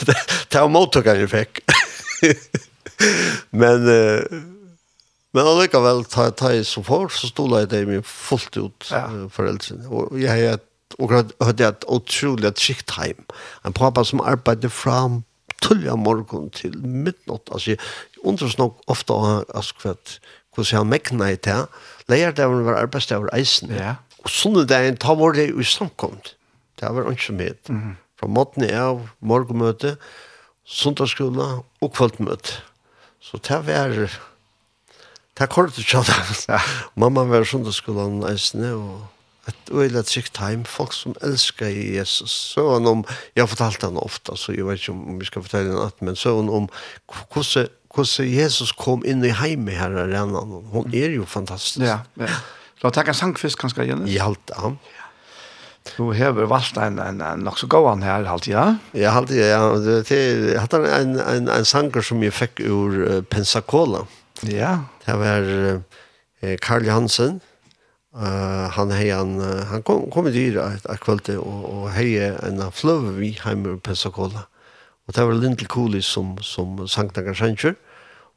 [0.48, 1.58] det här mottagaren ju fick.
[3.50, 4.58] men men
[5.32, 8.88] men allika väl ta ta i så fort så stod jag där med fullt ut
[8.90, 9.10] ja.
[9.32, 10.58] föräldrarna och jag hade
[10.98, 11.12] och
[11.46, 13.24] hade ett otroligt skikt hem.
[13.62, 15.22] En pappa som arbetade fram
[15.60, 17.70] tulla morgon till midnatt alltså
[18.24, 19.14] undrar nog ofta
[19.54, 20.20] alltså kvart
[20.56, 21.66] hur ska han mäkna i det
[22.08, 23.72] Leierdagen var arbeidsdager eisen.
[23.76, 23.96] Ja.
[24.24, 26.34] Og sånne dagen, da var det jo samkomt.
[26.80, 27.58] Det var ikke med.
[27.68, 27.94] Mm -hmm.
[28.20, 29.96] Fra måten av morgenmøte,
[30.64, 32.62] sundagsskola og kveldmøte.
[33.20, 34.10] Så det var...
[35.38, 36.04] Det var det ikke
[36.48, 36.60] ja.
[36.96, 39.06] Mamma var sundagsskolen eisen, og
[39.48, 42.30] et øyla trygt heim, folk som elskar Jesus.
[42.54, 43.04] Søvann om,
[43.36, 46.02] jeg har fortalt han ofta, så jeg vet ikke om vi skal fortelle han at,
[46.02, 46.68] men søvann om
[47.32, 47.68] hvordan
[47.98, 50.62] hvordan Jesus kom inn i heime her i Rennan.
[50.72, 51.82] Hun er jo fantastisk.
[51.84, 52.38] Ja, ja.
[52.78, 54.06] Så tacka en sangfisk kanskje, Jens?
[54.14, 54.70] Ja, alt, ja.
[55.96, 58.64] Du har valgt en, en, en nok så gåan her, halte ja?
[58.92, 59.64] Ja, halte ja.
[59.80, 64.04] Jeg hadde en, en, en sanger som jeg fikk ur uh, Pensacola.
[64.46, 64.76] Ja.
[65.06, 67.40] Det var uh, Karl Hansen.
[68.14, 69.36] Uh, han hei han,
[69.70, 73.66] han kom, kom i dyra et, et kvölde og, og hei en fløve vi heim
[73.68, 74.46] i Pensacola.
[75.08, 77.78] Og det var Lindel Cooley som, som sang Nagar Sanger.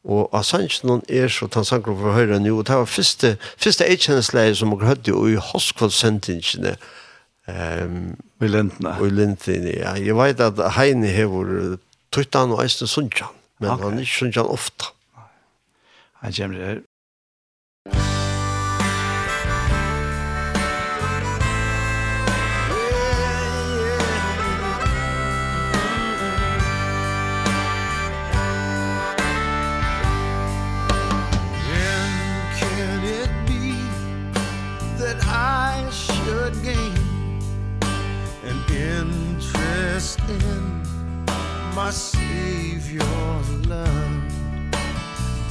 [0.01, 3.85] Og av sannsyn er så tann sangren for høyre nu, og det var første, første
[3.85, 6.75] eitkjennesleie som jeg hørte i hoskvallsendingene.
[7.47, 8.95] um, i Lintene.
[8.97, 9.93] I Lintene, ja.
[9.93, 11.77] Jeg vet at Heine hever
[12.13, 13.83] tøytan og eisne sunnkjan, men okay.
[13.83, 14.89] han er ikke sunnkjan ofta.
[16.21, 16.81] Han kommer her,
[41.85, 44.23] my Savior's love.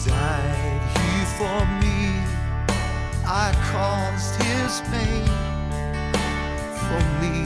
[0.06, 2.00] Died he for me.
[3.42, 5.30] I caused his pain
[6.84, 7.38] For me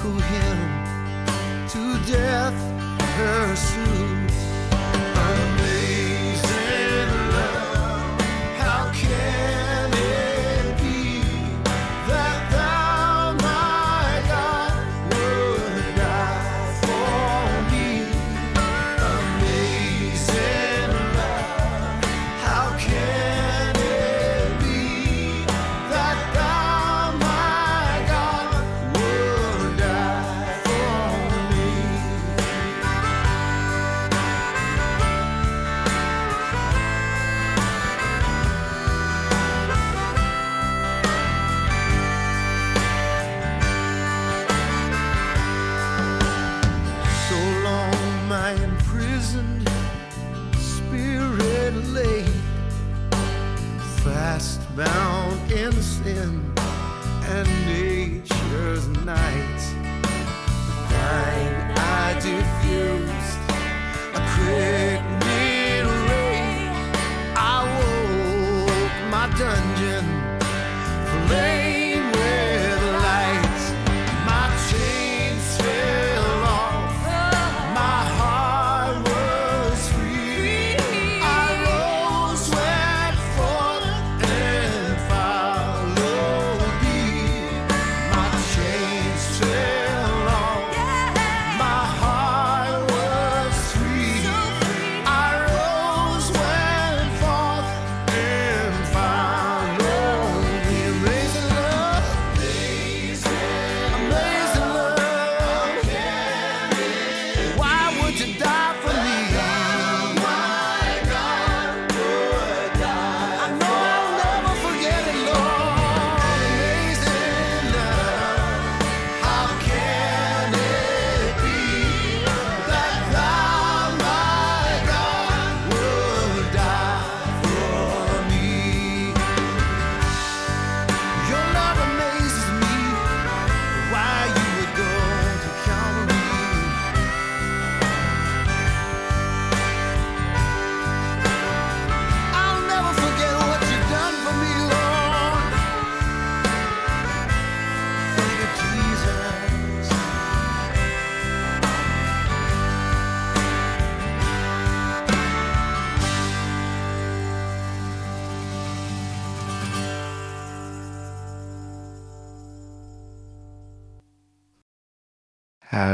[0.00, 0.58] who him
[1.72, 1.82] to
[2.12, 2.58] death
[3.16, 3.77] pursued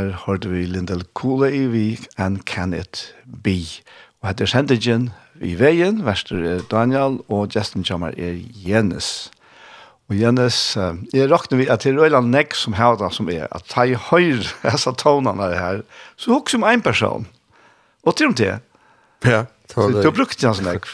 [0.05, 1.85] her hørte vi Lindel Kula i vi
[2.21, 3.57] And Can It Be.
[4.21, 9.31] Og heter sendingen i veien, verster er Daniel, og gesten kommer er Jens.
[10.11, 13.31] Og Jens, eh, jeg råkner vi at det er Røyland Nek som har det som
[13.33, 15.83] er, at jeg høyre disse tonene her,
[16.17, 17.27] så hukk som en person.
[18.05, 18.59] Og til om det.
[19.25, 19.45] Ja.
[19.73, 20.87] Så du har brukt Jens Nek.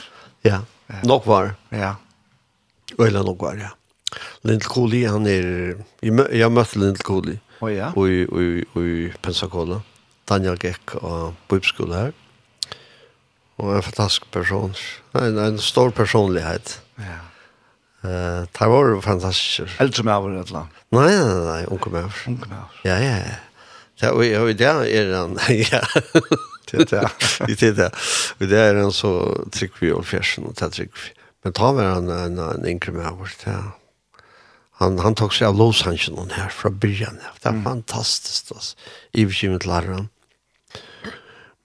[0.46, 0.62] Ja,
[1.02, 1.54] nok var.
[1.74, 1.96] Ja.
[2.98, 3.74] Røyland nok var, ja.
[4.42, 7.38] Lindel Koli, han er, jeg møtte Lindel Koli.
[7.38, 7.92] Ja oh, ja.
[7.96, 9.80] i, i, i Pensacola.
[10.30, 12.12] Daniel Gekk og bibelskole her.
[13.60, 14.72] Og en fantastisk person.
[15.18, 16.78] En, en stor personlighet.
[17.00, 17.18] Ja.
[18.00, 19.80] Uh, det var jo fantastisk.
[19.80, 20.82] Eldre med over et eller annet?
[20.96, 22.22] Nei, nei, nei, unge med oss.
[22.30, 22.82] Unge med over.
[22.88, 23.38] Ja, ja, ja.
[24.00, 25.36] Ja, og, og det er han,
[25.72, 25.82] ja.
[26.70, 27.50] Det er det.
[27.60, 27.90] Det er det.
[28.38, 29.10] Og det er han så
[29.52, 31.12] trygg vi og fjersen, og det er trygg vi.
[31.44, 33.60] Men ta var han en, en yngre med oss, ja
[34.80, 37.18] han han tog sig av Los Angeles här från början.
[37.42, 37.64] Det är mm.
[37.64, 38.76] fantastiskt alltså.
[39.12, 40.08] I bekymret läraren.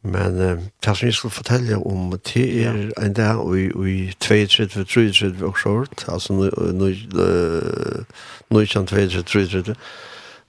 [0.01, 5.41] Men eh, det som jag skulle fortelle om, det er en dag i i 32-33
[5.41, 6.45] och short, altså nu
[8.61, 9.75] ikke han 32-33,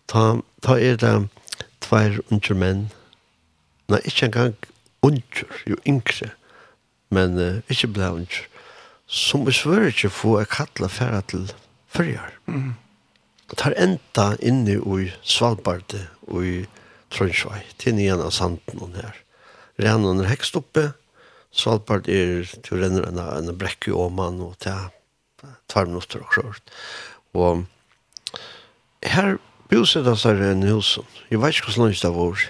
[0.09, 1.29] Ta, ta er det
[1.83, 2.91] tveir unger menn,
[3.91, 4.55] nei, ikke engang
[5.03, 6.31] unger, jo yngre,
[7.11, 8.47] men uh, ikke ble unger,
[9.07, 11.51] som vi svør ikke få er kattla færa til
[11.93, 12.35] fyrir.
[12.47, 12.75] Mm.
[13.57, 15.95] Tar enda inne i Svalbard
[16.27, 16.57] og i
[17.15, 19.23] Trøndsvei, til igjen av sanden og her.
[19.79, 20.91] Rennan er hekst oppe,
[21.57, 24.91] Svalbard er til renner en, en brekku i Åman og til
[25.71, 26.75] tar minutter og kjørt.
[27.37, 27.65] Og
[29.07, 29.37] her
[29.71, 31.07] boset oss her i husen.
[31.31, 32.47] Jeg vet ikke hvordan det var.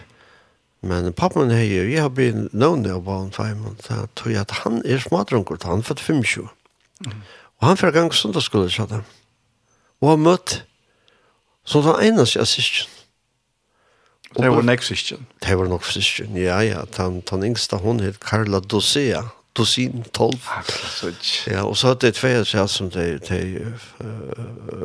[0.87, 3.87] Men pappen er her, jeg har blitt nøvnig av barn for en måned.
[3.89, 6.49] Jeg tror at han er smadrunker, han er født 25.
[7.07, 7.23] Mm.
[7.61, 9.07] Og han fyrir gang sundagsskolen, sa han
[10.03, 10.61] og har møtt
[11.67, 12.93] som den eneste av syskjen.
[14.37, 15.27] Det var nok syskjen.
[15.41, 16.83] Det var nok syskjen, ja, ja.
[16.97, 19.23] Den, den yngste hun het Carla Dosea,
[19.57, 20.37] Dosin 12.
[21.47, 23.39] Ja, og så hadde jeg tve seg som de, de,
[24.05, 24.85] uh,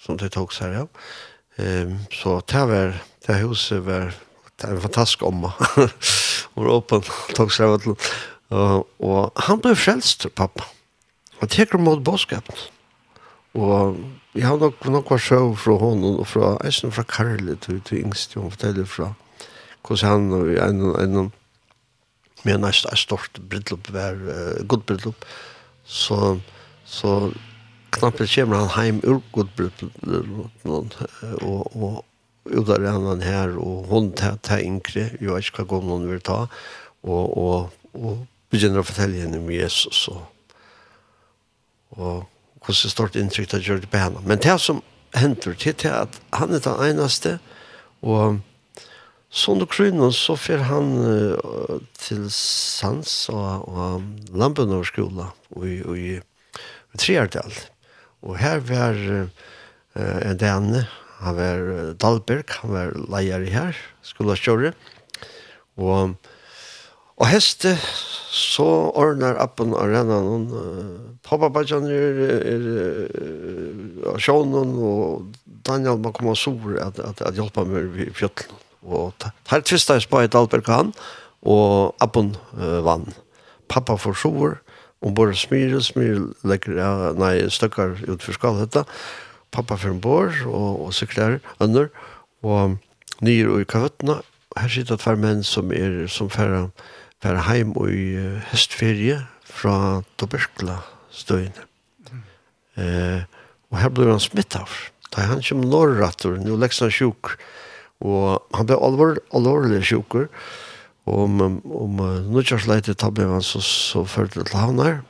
[0.00, 0.86] som de tok seg, ja.
[1.58, 4.14] Um, så det var, det huset var,
[4.56, 5.52] det var en fantastisk omma.
[6.54, 7.04] Hun var åpen,
[7.36, 7.98] tok seg av til.
[8.48, 10.64] Og, og han ble frelst, pappa.
[11.42, 12.56] Og teker mot bådskapen.
[13.58, 13.98] Og
[14.38, 18.04] jeg har nok nok noen sjøv fra honom, og fra, eisen fra Karli til, til
[18.04, 19.12] yngst, hun forteller fra,
[19.82, 21.32] hvordan han og en, en, en
[22.46, 25.26] med næst er stort bryllup, vær, uh, god bryllup,
[25.84, 26.38] så,
[26.86, 27.32] så
[27.90, 30.46] knapt kommer han heim ur god bryllup,
[31.42, 32.04] og, og
[32.48, 36.10] ut av han her, og hun tar ta yngre, jo er ikke hva gammel hun
[36.12, 36.44] vil ta,
[37.02, 40.22] og, og, og begynner å fortelle henne om Jesus, og,
[41.98, 42.26] og
[42.68, 44.20] hvordan det stort inntrykk det gjør det på henne.
[44.28, 44.82] Men det som
[45.16, 47.38] henter til er at han er den eneste,
[48.04, 48.40] og
[49.32, 55.30] sånn og krynnen så får han uh, til sans og, og landbønderskola
[55.64, 57.52] i, i, i Triardal.
[58.24, 59.28] Og her var uh,
[59.96, 60.84] en denne,
[61.18, 64.74] han var Dalberg, han var leier i her, skola kjøre,
[65.80, 66.18] og
[67.18, 67.74] Og heste,
[68.30, 70.46] så ordner appen og renner noen.
[71.26, 72.66] Pappa-badjan er, er,
[74.06, 75.34] er sjånen, og
[75.66, 78.54] Daniel må komme og sår at, at, at hjelpe meg i fjøtlen.
[78.86, 80.92] Og her tvistet jeg på et Alberg han,
[81.42, 83.10] og appen uh, vann.
[83.68, 84.58] Pappa får sår,
[85.02, 88.84] og bare smyrer, smyrer, legger, ja, nei, støkker ut for skalhetta.
[89.54, 91.90] Pappa får en bår, og, og sykler under,
[92.46, 92.78] og
[93.26, 94.20] nyr og i kavettene.
[94.58, 96.68] Her sitter et menn som er som færre,
[97.22, 98.04] fer heim i
[98.52, 100.78] høstferie fra tuberkla
[101.14, 101.66] støyne.
[102.10, 102.22] Mm.
[102.82, 103.22] Eh,
[103.72, 104.70] og her ble han smitt av.
[105.12, 107.34] Da han kom norrator, nå lekst han sjuk.
[108.04, 110.28] Og han ble alvor, alvorlig sjuker.
[111.08, 115.00] Og om, om, uh, nødgjørsleite da ble han så, så ført til havner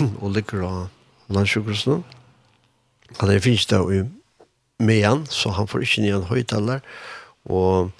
[0.22, 2.02] og ligger av landsjukhusen.
[3.20, 4.02] Han er finnes da i
[4.82, 6.82] Mejan, så han får ikke nye høytaler.
[7.46, 7.92] Og,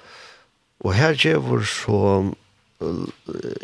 [0.83, 1.99] og her gjør så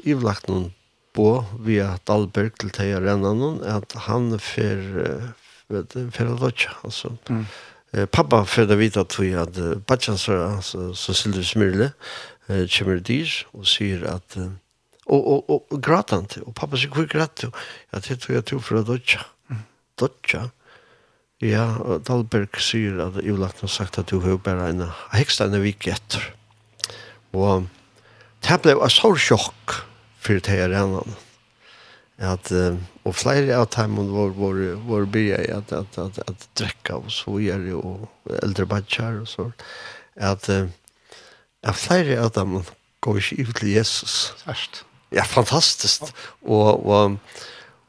[0.08, 0.70] ivlagt noen
[1.16, 1.28] på
[1.66, 4.80] via Dalberg til Teia Rennanon, at han fer,
[5.72, 7.12] vet du, fer lodja, altså.
[7.28, 7.44] Mm.
[7.92, 11.90] Eh, pappa fer da vita tog at uh, Batjansara, altså så sildur Smyrle,
[12.48, 14.54] eh, kommer dyr og sier at, uh,
[15.12, 17.50] og, og, og, og gratant, og pappa sier, hvor grat du?
[17.92, 19.26] Ja, det tog jeg tog for lodja.
[19.52, 19.66] Mm.
[20.00, 20.46] Lodja?
[21.44, 25.60] Ja, og Dalberg sier at ivlagt har sagt at du har bare en heksta en
[25.60, 26.30] vik etter.
[27.36, 27.68] Og,
[28.48, 29.78] det ble en sår sjokk
[30.22, 31.00] for det her enn
[32.22, 37.00] at uh, og flere av timon var var var bya at at at at drekka
[37.00, 39.48] og så gjer og eldre badchar og så
[40.16, 40.68] at uh,
[41.64, 42.62] at flere av dem
[43.02, 44.34] går ikke ut til Jesus.
[44.44, 44.84] Sørst.
[45.12, 46.14] Ja, fantastiskt.
[46.42, 47.18] Og, og,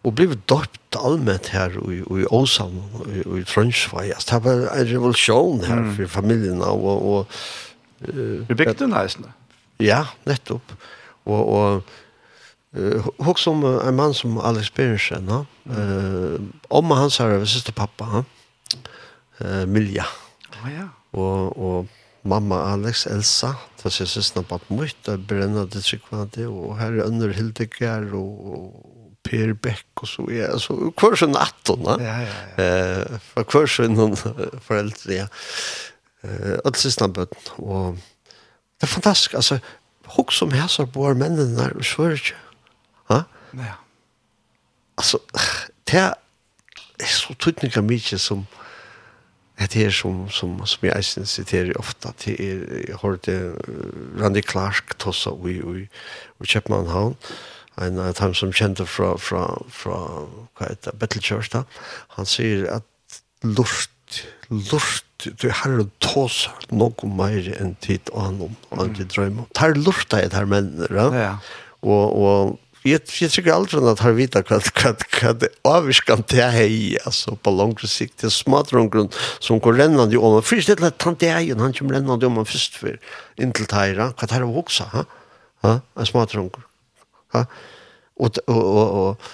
[0.03, 4.11] og ble døpt allmänt her i, i Åsam og i i Trønsvei.
[4.13, 5.93] Det var en revolusjon her mm.
[5.97, 6.63] for familien.
[6.63, 7.39] Og, og,
[8.09, 9.33] uh, Vi bygde den heisene.
[9.83, 10.75] Ja, nettopp.
[11.29, 11.83] Og, og
[12.79, 15.43] uh, hos som uh, en mann som Alex Bergensen, no?
[15.71, 16.39] uh,
[16.71, 20.07] om hans her over siste pappa, uh, Milja.
[20.61, 20.89] Oh, ja.
[21.13, 26.79] Og, og mamma Alex, Elsa, det er siste pappa mye, det brenner det tryggvande, og
[26.81, 28.93] her er under Hildegard, og, og
[29.23, 31.97] Per Beck og så er ja, så kvar så natten va.
[32.03, 32.65] Ja ja ja.
[32.65, 34.17] Eh för kvar så någon
[34.61, 35.27] föräldrar ja.
[36.23, 37.97] Eh att sista bötten och
[38.83, 39.61] Det er fantastisk, altså,
[40.17, 42.35] hok som hæsar bor mennene der, og svør ikke.
[43.11, 43.21] Ha?
[43.55, 43.77] Ja.
[44.99, 45.21] Altså,
[45.87, 46.15] det er
[47.07, 48.47] så tydninga mykje som,
[49.59, 53.55] Det er som, som, som jeg eisen siterer ofte, det er, jeg har det
[54.19, 55.87] Randy Clark tossa ui, ui,
[56.43, 57.15] i Kjøpmannhavn,
[57.79, 60.01] en av dem som kjente fra, fra, fra
[60.59, 61.63] hva heter, Battle Church da,
[62.17, 63.93] han sier at lort
[64.51, 69.47] lurt du har å tåsa noe mer enn tid anom, enn tid drøyma.
[69.55, 71.35] Tar lurta i det her mennene, ja.
[71.83, 76.41] Og, og jeg, jeg tykker aldri at har vita hva, hva, hva det avvirskan det
[76.43, 79.11] er i, altså på langre sikt, det er smadrongren
[79.43, 82.41] som går rennande om, og fyrst det er han det er han kommer rennande om
[82.41, 82.99] han først for
[83.39, 85.05] inntil teira, hva det er å voksa, ha?
[85.63, 85.77] Ha?
[85.95, 86.67] En smadrongren,
[87.37, 87.47] ha?
[88.23, 89.31] Og, og, og, og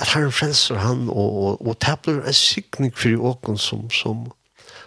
[0.00, 4.24] at Herren frelser han, og, og, og det blir en sikning for åken som, som,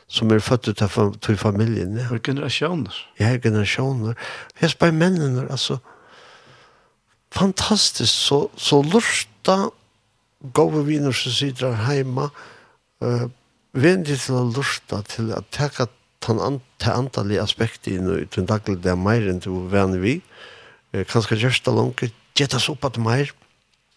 [0.08, 1.97] som er født ut av til familien.
[1.99, 2.10] Ja.
[2.13, 2.97] Og generasjoner.
[3.19, 4.17] Ja, generasjoner.
[4.62, 5.78] Jeg spør mennene, altså,
[7.34, 9.69] fantastisk, så, så lurta
[10.54, 12.30] gode viner som sitter her hjemme,
[13.04, 13.28] uh,
[13.73, 15.88] vendig til å lurta til å teka
[16.23, 20.02] tan an, ta antallige aspekter inn i den daglige det er mer enn du venner
[20.04, 20.19] vi.
[20.93, 22.06] Uh, kanskje gjørst det langt,
[22.38, 23.34] gjettes opp at mer,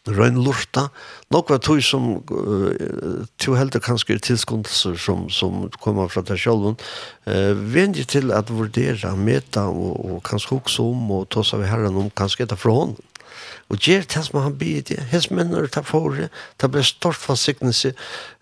[0.07, 0.89] røyn lurta.
[1.35, 6.77] Nok var tog som uh, tog heldig kanskje tilskundelser som, som kommer fra deg selv.
[7.27, 11.73] Uh, Vendig til at vurdere, meta og, og kanskje også om og ta seg ved
[11.73, 13.03] herren om kanskje etter fra hånden.
[13.67, 15.01] Og gjør det som han byr det.
[15.11, 16.29] Hes mennene tar for det.
[16.63, 17.97] Det blir stort forsiktelse.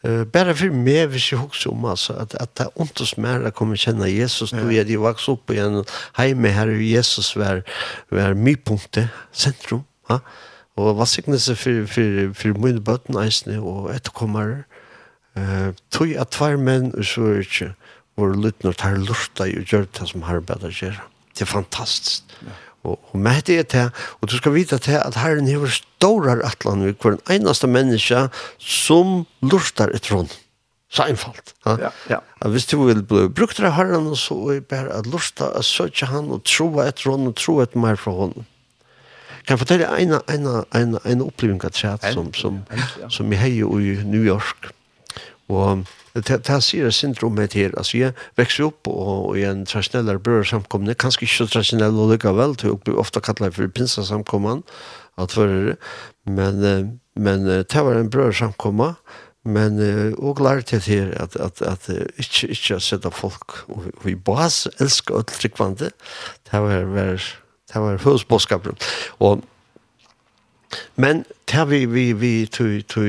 [0.04, 3.16] Uh, bare for meg hvis jeg husker om altså, at, at det er ondt hos
[3.16, 4.52] meg å komme kjenne Jesus.
[4.52, 4.60] Ja.
[4.60, 5.80] Då er de vokst opp igjen.
[6.20, 7.64] Heime her er Jesus var,
[8.12, 9.86] var mypunktet, sentrum.
[10.10, 10.20] Ja.
[10.20, 10.50] Uh
[10.80, 14.64] Og hva siknes for, for, for mine bøtten eisene og etterkommere,
[15.38, 17.70] uh, tog at tvær menn og så er ikke
[18.18, 21.00] vår lytner tar lurta i og gjør det som har bedre gjør.
[21.34, 22.36] Det er fantastisk.
[22.46, 22.54] Ja.
[22.84, 23.84] Og, og med det er det,
[24.20, 28.26] og du skal vite til at Herren hever stårar atlan vi hver eneste menneske
[28.60, 30.28] som lurtar et rån.
[30.94, 31.54] Så einfalt.
[31.66, 31.90] Ja, ja.
[32.10, 32.18] ja.
[32.44, 35.66] At hvis du vil bli brukt av Herren, så er det bare at lurta, at
[35.66, 38.46] søtja han og tro et rån og tro et mer fra hånden
[39.46, 43.10] kan fortelle en, en, en, en oppleving av træt som, som, ja.
[43.12, 44.70] som jeg heier i New York.
[45.52, 45.84] Og
[46.14, 47.74] det her sier jeg syndromet her.
[47.76, 52.14] Altså, jeg vekste opp og, og jeg en tradisjonell brødsamkomne, kanskje ikke så tradisjonell og
[52.14, 54.62] lykke vel, til jeg ofte kaller for for pinsasamkommen,
[55.18, 55.74] at for,
[56.26, 58.94] men, men det var en brødsamkomne,
[59.44, 63.90] men uh, og lært det her at, at, at uh, ikke, ikke sette folk og,
[64.00, 65.90] og i bas elsker alt tryggvande
[66.48, 67.26] det var, var
[67.74, 68.76] Det var först boskapen.
[69.08, 69.40] Och
[70.94, 73.08] men där vi vi vi tog tog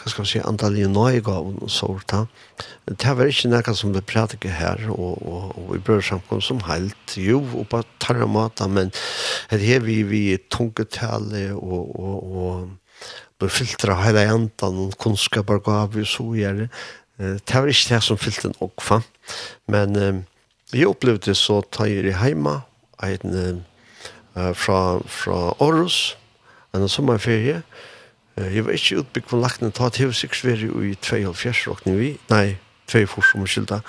[0.00, 2.26] hva skal vi si, antal i og så sorta.
[2.86, 7.16] Det var ikke noe som vi her, og, og, og vi bør brödsamkom som helt
[7.16, 8.90] jo och på tarmata men
[9.50, 12.68] det här vi vi tungetale og, og, och, och
[13.38, 16.68] befiltra hela jantan och kunskaper gav vi så gör det.
[17.18, 19.02] Det var ikke det som fyllte en okfa
[19.68, 22.62] men eh, opplevde det så tar jeg det hemma
[23.02, 23.64] en
[24.36, 26.18] uh, fra, fra Aarhus,
[26.74, 27.62] en sommerferie.
[28.38, 32.14] Uh, jeg var ikke utbygd på lakene, ta til sikkert være i 2,5 råkning vi,
[32.30, 32.56] nei,
[32.90, 33.82] 2,5 som er skylda.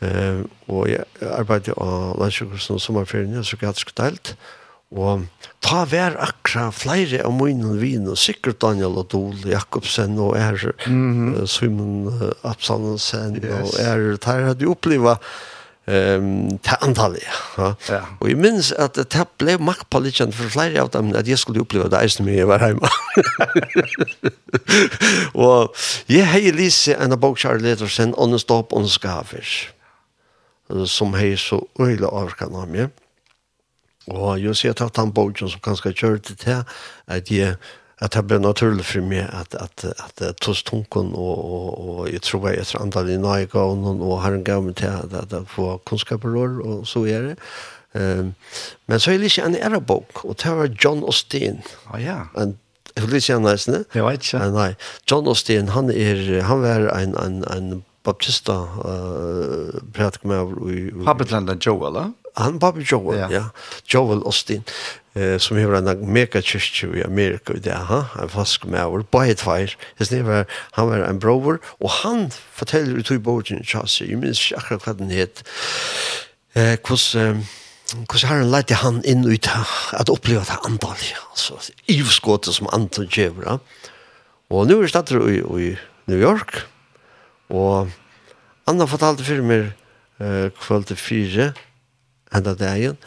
[0.00, 4.34] Uh, og jeg arbeidde av landsjøkursen og sommerferien, jeg så gatt skuttelt.
[4.90, 5.28] Og
[5.62, 10.58] ta vær akkurat flere av mine vin, og sikkert Daniel og Dol Jakobsen, og er
[10.86, 11.46] mm -hmm.
[11.46, 13.52] Simon uh, Absalonsen, yes.
[13.60, 15.18] og er, der hadde jeg opplevd
[15.90, 17.26] ehm ta antallet.
[17.58, 17.72] Ja.
[17.88, 18.00] ja.
[18.20, 21.38] Og jeg minns at det ble makt på litt for flere av dem at jeg
[21.38, 22.90] skulle oppleve det eisen mye jeg var hjemme.
[25.46, 25.74] og
[26.08, 29.44] jeg hei lyst en av bokkjære leder sin Ånnes Dåp Ånnes Gaver
[30.86, 32.90] som har så øyla avkan av meg.
[34.10, 36.60] Og jeg sier at han bokkjæren som kanskje kjører til det
[37.10, 37.56] at jeg
[38.00, 42.10] att det blev naturligt för mig att att att, att tos tunken och och och
[42.10, 45.32] jag tror jag tror andra i Nike och någon och har en gammal till att
[45.32, 46.36] att få kunskaper
[46.66, 47.36] och så är det.
[48.00, 48.34] Ehm
[48.86, 51.62] men så är det ju en era bok och det var John Austin.
[51.92, 52.42] Ja ja.
[52.42, 52.58] En
[52.94, 53.84] hur lyser han nästan?
[53.92, 54.50] Jag vet inte.
[54.50, 54.76] Nej,
[55.06, 61.62] John Austin han är han var en en en baptista eh pratar med i Pappetland
[61.66, 62.12] Joel.
[62.34, 63.44] Han Bobby Joel, ja.
[63.86, 64.62] Joel Austin
[65.14, 68.02] eh, som hever en megakyrkje i Amerika i det, ha?
[68.20, 73.10] en fast med fire his name var, han var en brover, og han forteller ut
[73.10, 75.42] i borgen i Chassi, jeg minns ikke akkurat hva den het,
[76.54, 77.56] eh, hvordan eh,
[78.12, 79.48] har herren lette han inn ut
[79.98, 81.58] at oppleva det andalige, altså
[81.90, 83.58] ivskåte som Anton jevra
[84.50, 85.76] Og nu er stater i, i
[86.10, 86.64] New York,
[87.54, 87.90] og
[88.66, 89.68] Anna fortalte fyrir meg
[90.18, 91.52] eh, kvölde fire,
[92.34, 92.98] enda dagen,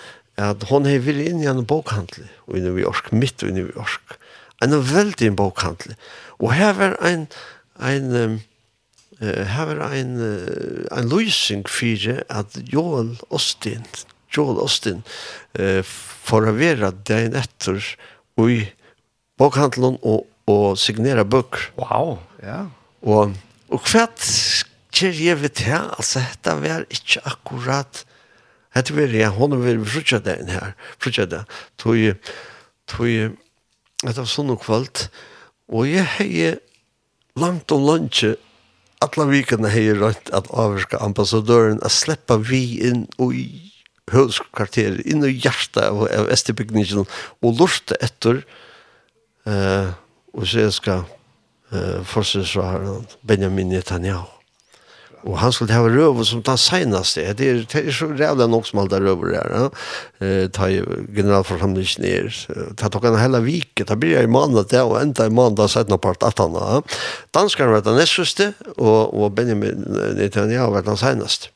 [0.41, 4.17] at hon hei vil inn i en bokhandel i New York, mitt i New York.
[4.63, 5.93] En veldig bokhandel.
[6.41, 7.27] Og her var en,
[7.77, 8.39] en um,
[9.21, 13.85] her var en, uh, en løsning for at Joel Austin,
[14.33, 15.03] Joel Austin,
[15.59, 17.79] uh, for å være dagen etter
[18.41, 18.63] i
[19.37, 21.69] bokhandelen og, og signere bøker.
[21.77, 22.65] Wow, ja.
[23.03, 23.35] Og,
[23.69, 24.07] og hva
[24.93, 28.03] gjør jeg vet her, Altså, dette var ikke akkurat
[28.73, 31.43] Hette vil jeg, hun vil frutja det inn her, frutja det.
[31.81, 31.99] Tog,
[32.89, 33.35] tog,
[34.03, 35.07] det var sånn og kvalt,
[35.69, 36.31] og jeg hei
[37.39, 38.33] langt og lunsje,
[39.03, 43.47] alle vikene hei rønt at avvarska ambassadøren, a sleppa vi inn og i
[44.13, 47.05] høvdskvarteret, inn i hjertet av, av Estebygningen,
[47.43, 48.41] og lortet etter,
[49.47, 49.93] uh,
[50.33, 54.32] og så jeg skal uh, fortsette Benjamin Netanyahu.
[55.23, 57.33] Och han skulle ha röv som den senaste.
[57.33, 59.51] Det är, det är så jävla nog som alla röver där.
[59.55, 59.71] Ja?
[60.27, 60.67] Eh, ta
[61.15, 62.47] generalförsamlingen ner.
[62.75, 63.85] Ta tog en hela vike.
[63.85, 66.53] Ta blir jag i måndag där och ända i måndag sett någon part att han.
[66.53, 66.83] Ja?
[67.31, 71.47] Danskar var den nästaste och, och Benjamin Netanyahu var den senaste.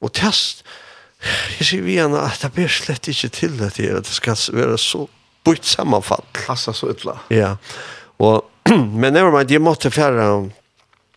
[0.00, 0.64] Och test.
[1.58, 5.08] Jag ser vi gärna att det blir slett inte till det det ska vara så
[5.44, 6.24] bytt sammanfall.
[6.46, 7.18] Passa så illa.
[7.28, 7.56] Ja.
[8.16, 8.50] Och,
[8.94, 10.50] men never mind, jag måste färra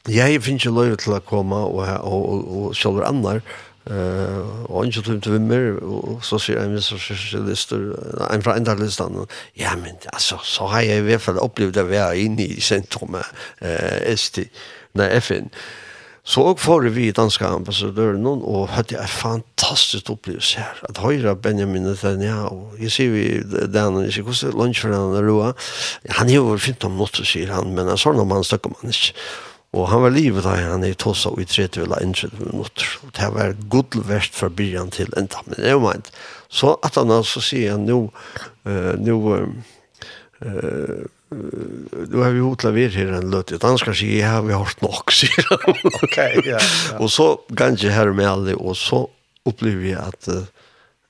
[0.08, 3.42] Jeg finner ikke lov til å komme, og, og, og, og selv andre,
[3.90, 7.88] Uh, og han tog til vimmer, og så sier en viss sosialister,
[8.28, 9.16] en fra enda listan,
[9.58, 13.26] ja, men altså, så har jeg i hvert fall opplevd å være inne i sentrumet,
[13.64, 14.44] uh, ST,
[15.00, 15.50] nei, FN.
[16.30, 21.34] Så og får vi danske ambassadøren, noen, og hadde en fantastisk opplevelse her, at høyre
[21.42, 25.54] Benjamin Netanyahu, jeg sier vi det han, jeg sier, hvordan er for han er roa?
[26.20, 28.94] Han er jo over 15 minutter, sier han, men han sånn om han snakker man
[28.94, 29.18] ikke.
[29.78, 32.90] Og han var livet da han er tossa i 30 eller 30 minutter.
[33.06, 36.10] Og det var god verst fra byrjan til enda, men det er jo meint.
[36.50, 38.00] Så at han altså sier han, nå,
[38.66, 39.18] uh, nå,
[40.42, 44.82] uh, nu har vi hotla vir her en løtt, skal si, ja, vi har hørt
[44.82, 45.78] nok, sier han.
[46.02, 46.58] ok, ja.
[46.58, 46.98] ja.
[46.98, 49.06] Og så ganske her med alle, og så
[49.46, 50.32] opplever vi at,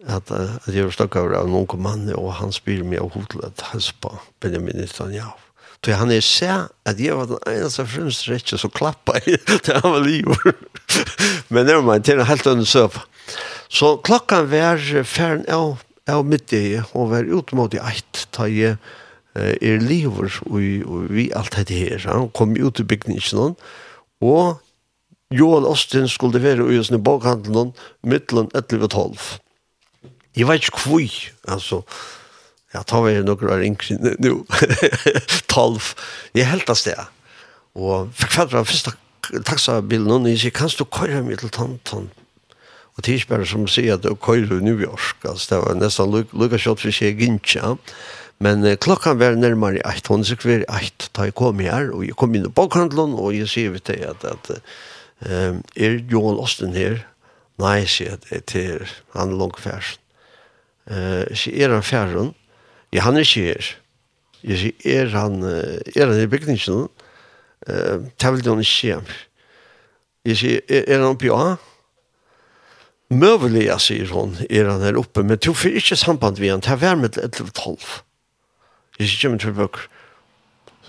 [0.03, 3.69] at, at jeg var stakk av noen mann, og han spyr meg av hotla et
[3.71, 4.11] hans på
[4.43, 5.37] Benjamin Netanyahu.
[5.85, 9.77] Så han er se at jeg var den eneste fremst rettje som klappa i til
[9.79, 10.63] han var livet.
[11.53, 12.99] Men det var meg til en helt annen søp.
[13.69, 18.79] Så klokkan var færen av, av middag, og var ut mot i eit, ta jeg
[19.39, 20.57] er livet og
[20.89, 22.01] og vi alt dette her.
[22.09, 23.55] Han kom ut i bygningen,
[24.21, 24.59] og
[25.31, 27.71] Joel Austin skulle være i sin bokhandel
[28.03, 29.17] mittelen 11 og 12.
[30.37, 31.81] Jeg vet ikke hvor, altså,
[32.73, 34.35] Ja, ta vi noen år yngre nå.
[35.53, 35.93] Tolv.
[36.37, 36.99] Jeg er helt av sted.
[37.79, 38.93] Og fikk fatt av første
[39.45, 42.09] taxabilen, og jeg sier, kan du køyre meg til Tantan?
[42.93, 45.23] Og det er ikke bare som sier at du køyre i New York.
[45.23, 47.75] Altså, det var nesten lukka kjøtt for seg gynnskja.
[48.43, 52.05] Men eh, klokkan var nærmere ett, hon sikkert var ett, da jeg kom her, og
[52.07, 54.51] jeg kom inn i bokhandelen, og jeg sier vi til at, at
[55.25, 57.01] eh, er Joel Osten her?
[57.59, 59.99] Nei, sier jeg til han langfærsen.
[60.89, 62.31] Eh, sier er han færsen?
[62.93, 63.71] Ja, han er ikke her.
[64.39, 66.87] Jeg sier, er han, er han i bygningen?
[67.67, 69.09] Uh, det vil han ikke hjem.
[70.29, 71.57] Jeg sier, er, er han oppe i A?
[73.09, 76.61] Møvelig, jeg sier hun, er han her oppe, men du får ikke samband med han,
[76.61, 77.89] det er vær med 11 12.
[78.99, 79.89] Jeg sier, kommer til bøker.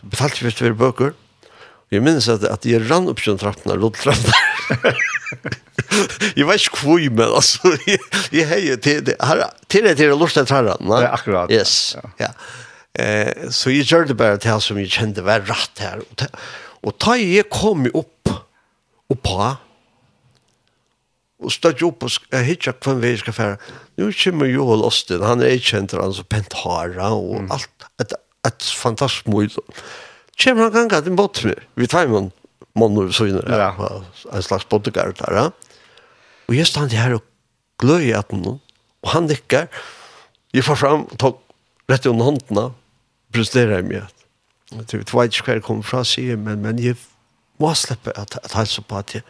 [0.02, 1.16] Betalte vi til bøker.
[1.90, 4.46] Jeg minnes at, at jeg rann opp til trappene, lodtrappene.
[6.36, 7.72] Jeg vet ikke hvor, men alltså
[8.32, 11.02] jeg heier til det här till det till lustet här va?
[11.02, 11.50] Ja, akkurat.
[11.50, 11.96] Yes.
[12.18, 12.28] Ja.
[12.94, 16.00] Eh så jeg jag gjorde bara till som jeg kjente var rätt här
[16.82, 18.30] og ta jeg kom opp,
[19.10, 19.56] opp på
[21.40, 23.56] og stod opp og upp och hitta hvem vi skal fære.
[23.96, 27.86] Nå kommer Joel Osten, han är kjent, han så pentara og alt.
[28.00, 28.12] Et,
[28.46, 29.56] et fantastisk mod.
[30.44, 32.30] Kommer han ganga den båt med, vi tar med
[32.78, 33.70] måneder og inne, ja.
[34.34, 35.36] en slags bodyguard der.
[35.36, 35.46] Ja.
[36.48, 37.24] Og jeg stand her og
[37.80, 38.60] gløy i at noen,
[39.02, 39.68] og han nikker.
[40.54, 41.40] Jeg får fram, tok
[41.90, 42.70] rett under håndene,
[43.34, 44.16] presterer jeg meg.
[44.70, 46.98] Jeg tror ikke hva jeg kommer fra, sier men, men jeg
[47.60, 49.24] må slippe at, at han så på at jeg,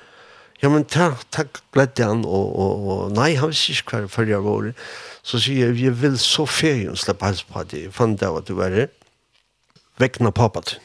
[0.61, 4.12] ja, men takk, takk, gledde han, og, og, og nei, han visste ikke hva jeg
[4.12, 4.82] følger av året.
[5.24, 8.49] Så sier jeg, jeg vil så ferien slippe hans på at jeg fant av at
[8.49, 8.93] du var her,
[10.01, 10.82] vekkene pappa til.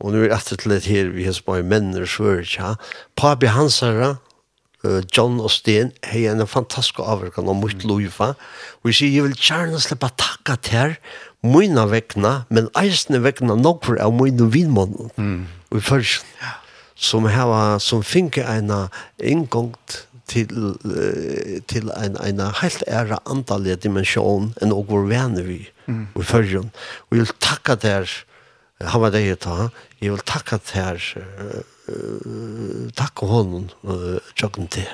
[0.00, 2.74] Og nu er etter til et her vi hans bare menner svør, ja.
[3.20, 4.14] Pabi Hansara,
[4.84, 8.32] uh, John og Sten, hei en fantastisk avverkan om mitt loiva.
[8.80, 10.96] Og jeg sier, jeg vil gjerne slippe takka til her,
[11.44, 15.12] mine vekkene, men eisne vekkene nok for av mine vinmånden.
[15.16, 15.44] Mm.
[15.72, 16.24] Og først,
[17.00, 18.72] som hava, som finke en
[19.16, 20.48] inngångt til,
[20.84, 26.02] uh, til en, en helt ære antallige dimensjon enn å gå vene vi, mm.
[26.16, 26.72] og først.
[27.08, 28.18] Og jeg vil takka til her,
[28.80, 29.68] han var det jeg ta.
[30.00, 31.08] Jeg vil takke til her,
[32.96, 33.68] takke honom,
[34.38, 34.88] tjokken til.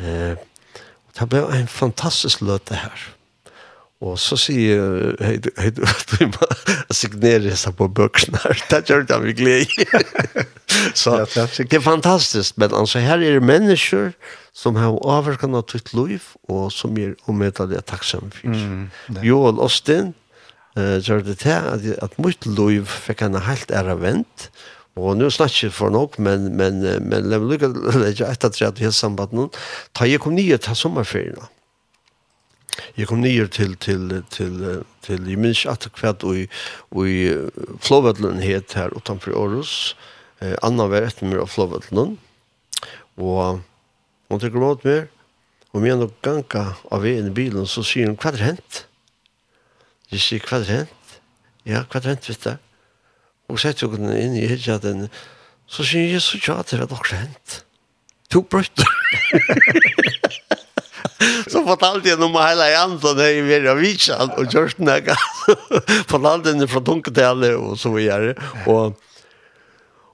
[0.00, 3.08] Det ble en fantastisk løte her.
[4.00, 6.46] Og så sier hei, hei, du du må
[6.96, 8.62] signere seg på bøkene her.
[8.70, 10.06] Det gjør det vi gleder.
[10.96, 12.56] så det er fantastisk.
[12.56, 14.14] Men altså, her er det mennesker
[14.56, 18.56] som har avverkende av ditt liv, og som er omøtet det takksomme for.
[18.56, 20.14] Mm, Joel Austin,
[20.76, 24.50] eh gjør det til at, at mitt liv fikk en helt ære vent,
[24.98, 27.70] og nu snakker jeg for nok, men, men, men jeg vil ikke
[28.02, 29.50] legge etter til at vi har sambandet noen,
[29.94, 31.48] ta jeg kom nye til sommerferien.
[32.96, 37.16] Jeg kom nye til, til, til, til, jeg minns at hva i, i
[37.82, 39.94] Flåvedlen het her utenfor Århus,
[40.40, 42.16] eh, Anna var etter meg av Flåvedlen,
[43.20, 43.60] og
[44.30, 45.10] hun tenker mot meg,
[45.70, 48.84] og vi er nok ganga av veien i bilen, så sier hun, hva er hent?
[50.10, 51.18] Jeg sier, hva er hent?
[51.68, 52.54] Ja, hva er hent, vet du?
[53.50, 55.06] Og så tok hun inn i hijaden,
[55.70, 57.60] så sier jeg, så tja, det var nok hent.
[58.30, 58.82] To brøtt.
[61.52, 65.14] så fortalte jeg noe med hele Jansson, det er mer av Vitsjan, og Kjørsten, jeg
[66.10, 68.34] fortalte henne fra Dunketale, og så videre.
[68.66, 68.98] Og,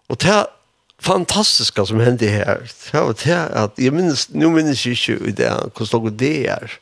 [0.09, 0.45] og det er
[1.01, 2.65] fantastiske som hendte her.
[2.69, 6.81] Det var det at, jeg minnes, nå minnes jeg ikke i det, hur det är.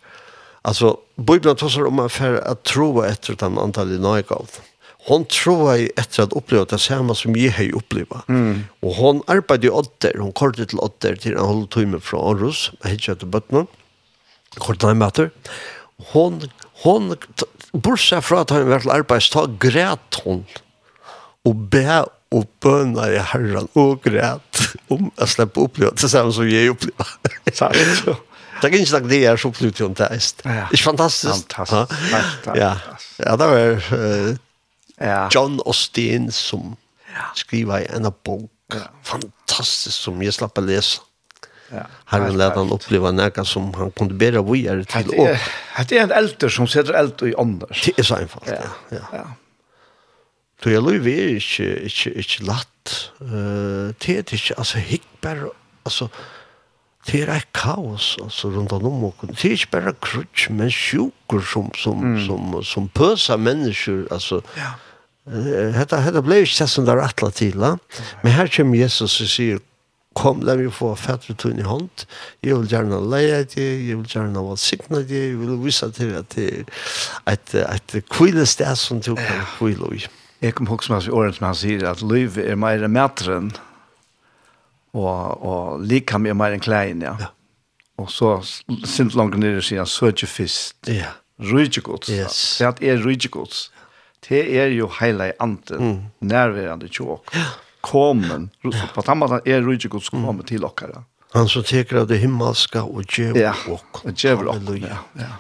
[0.65, 4.61] Altså, Bibelen tar seg om at jeg tror etter den antal nöjgav.
[5.05, 8.25] Hon tror jeg etter at oppleva det samme som jeg har upplevt.
[8.33, 8.65] Mm.
[8.81, 10.17] Og hon arbeidde i åtter.
[10.17, 12.71] Hon kortade til åtter til en halv timme från Aros.
[12.83, 13.67] Jag hittade till bøttene,
[14.59, 15.31] Kortade en möter.
[16.13, 16.41] Hon,
[16.83, 17.17] hon
[17.73, 20.45] bortsett fra at hun var til arbeids, ta græt hon
[21.45, 22.05] og be
[22.35, 28.23] og bønner i herren og græt om jeg slipper oppleva det samme som jeg opplever.
[28.61, 30.09] Det är inte det är så absolut inte.
[30.09, 31.53] Det är fantastiskt.
[31.53, 32.13] Fantastiskt.
[32.55, 32.77] Ja.
[33.17, 34.37] Ja, det var uh,
[34.97, 35.29] ja.
[35.33, 36.77] John Austin som
[37.15, 37.23] ja.
[37.35, 38.51] skriver i en bok.
[38.73, 38.81] Ja.
[39.03, 41.03] Fantastiskt som jag slapp att läsa.
[41.69, 45.29] Ja, han lät han uppleva näka som han kunde bära vidare till och
[45.89, 47.67] Det är en äldre som sätter eld i andra.
[47.85, 48.43] Det är så enkelt.
[48.47, 48.55] Ja.
[48.89, 48.97] ja.
[49.13, 49.31] ja.
[50.63, 53.11] Så jag lov är inte, inte, inte latt.
[53.23, 55.49] Uh, det är inte, alltså hick bara,
[55.83, 56.09] alltså
[57.05, 59.35] det er et kaos altså, rundt om noen måten.
[59.35, 62.19] Det er ikke bare krutsk, men sjuker som, som, mm.
[62.25, 64.07] som, som pøser mennesker.
[64.15, 64.73] Altså, ja.
[65.25, 67.79] Hetta hetta blei ikki sessun der atla til, la.
[68.21, 69.63] men her kjem Jesus og sier,
[70.15, 72.05] kom, la meg få fætre tunn i hånd,
[72.45, 76.37] jeg vil gjerne leie deg, jeg vil gjerne valsikne deg, jeg vil vise til at
[76.37, 80.05] det er et, et kvile sted som du kan kvile i.
[80.45, 83.49] Jeg kom ihåg meg hans åren som han sier, at liv er mer mætren,
[84.95, 87.17] og, og lika mye mer enn klein, ja.
[87.21, 87.31] ja.
[88.01, 90.91] Og så sint langt nere sier han, søtje fyrst.
[90.91, 91.13] Ja.
[91.43, 92.11] Rydgjegods.
[92.15, 92.41] Yes.
[92.63, 93.69] Det er rydgjegods.
[94.29, 96.29] Det er jo heila i anten, mm.
[96.31, 97.35] nærværende tjåk.
[97.35, 97.51] Ja.
[97.85, 100.47] Komen, på samme måte er rydde gods kommer mm.
[100.49, 101.03] til okkara.
[101.35, 103.53] Han som teker av det himmelska og djevel ja.
[103.69, 105.03] og djevel og ja.
[105.19, 105.33] ja.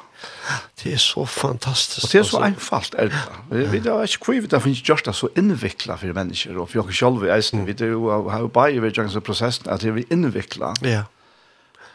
[0.83, 2.05] Det er så fantastisk.
[2.05, 3.73] Og det er så einfalt, er det.
[3.73, 6.99] Vi har ikke kvivet, det finnes gjørst det så innviklet for mennesker, og for oss
[6.99, 10.83] selv i eisen, vi har jo bare vært gjørst prosessen, at vi innviklet.
[10.85, 11.05] Ja.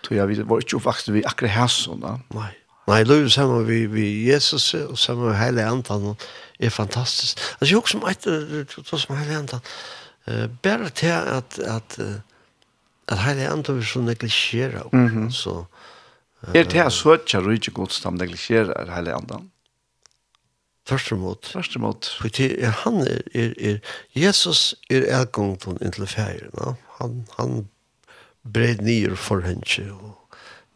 [0.06, 2.06] Så jeg var ikke oppvakst vi akkurat her sånn.
[2.34, 2.52] Nei.
[2.90, 6.16] Nei, det løy sammen vi, vi Jesus og sammen med hele andan
[6.60, 7.38] er fantastisk.
[7.60, 9.62] Altså, jeg også etter det som hele andan,
[10.26, 12.00] uh, bare til at, at,
[13.08, 15.32] at hele andan vil så neglisjere, mm -hmm.
[15.32, 15.44] så...
[15.44, 15.66] So,
[16.48, 19.50] Er det her søtja rujtje gods som negligerer hele andan?
[20.88, 21.46] Først mot.
[21.46, 22.08] Først mot.
[22.22, 23.78] For det er han er, er, er
[24.16, 26.50] Jesus er elgångton inntil færen.
[26.54, 26.74] No?
[27.00, 27.68] Han, han
[28.54, 30.19] bred nyer for henne og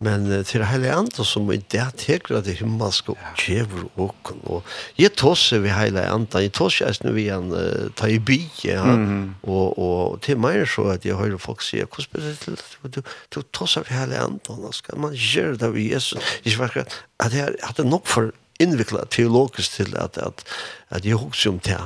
[0.04, 4.42] Men uh, til Heilig andre som i det teker det himmelske og kjever åken.
[4.52, 4.68] Og
[5.00, 8.40] jeg tåser vi Heilig andre, jeg tåser jeg snu vi en uh, ta i by,
[8.66, 8.84] ja.
[8.84, 9.50] Mm -hmm.
[9.50, 12.96] og, og til meg så at jeg hører folk sier, hvordan blir det til at
[12.96, 13.02] du,
[13.36, 16.22] du tåser ved Heilig Ande, skal man gjøre det ved Jesus?
[16.46, 16.84] Jeg sverker
[17.20, 20.44] at jeg hadde nok for innviklet teologisk til at, at,
[20.90, 21.80] at jeg husker om det.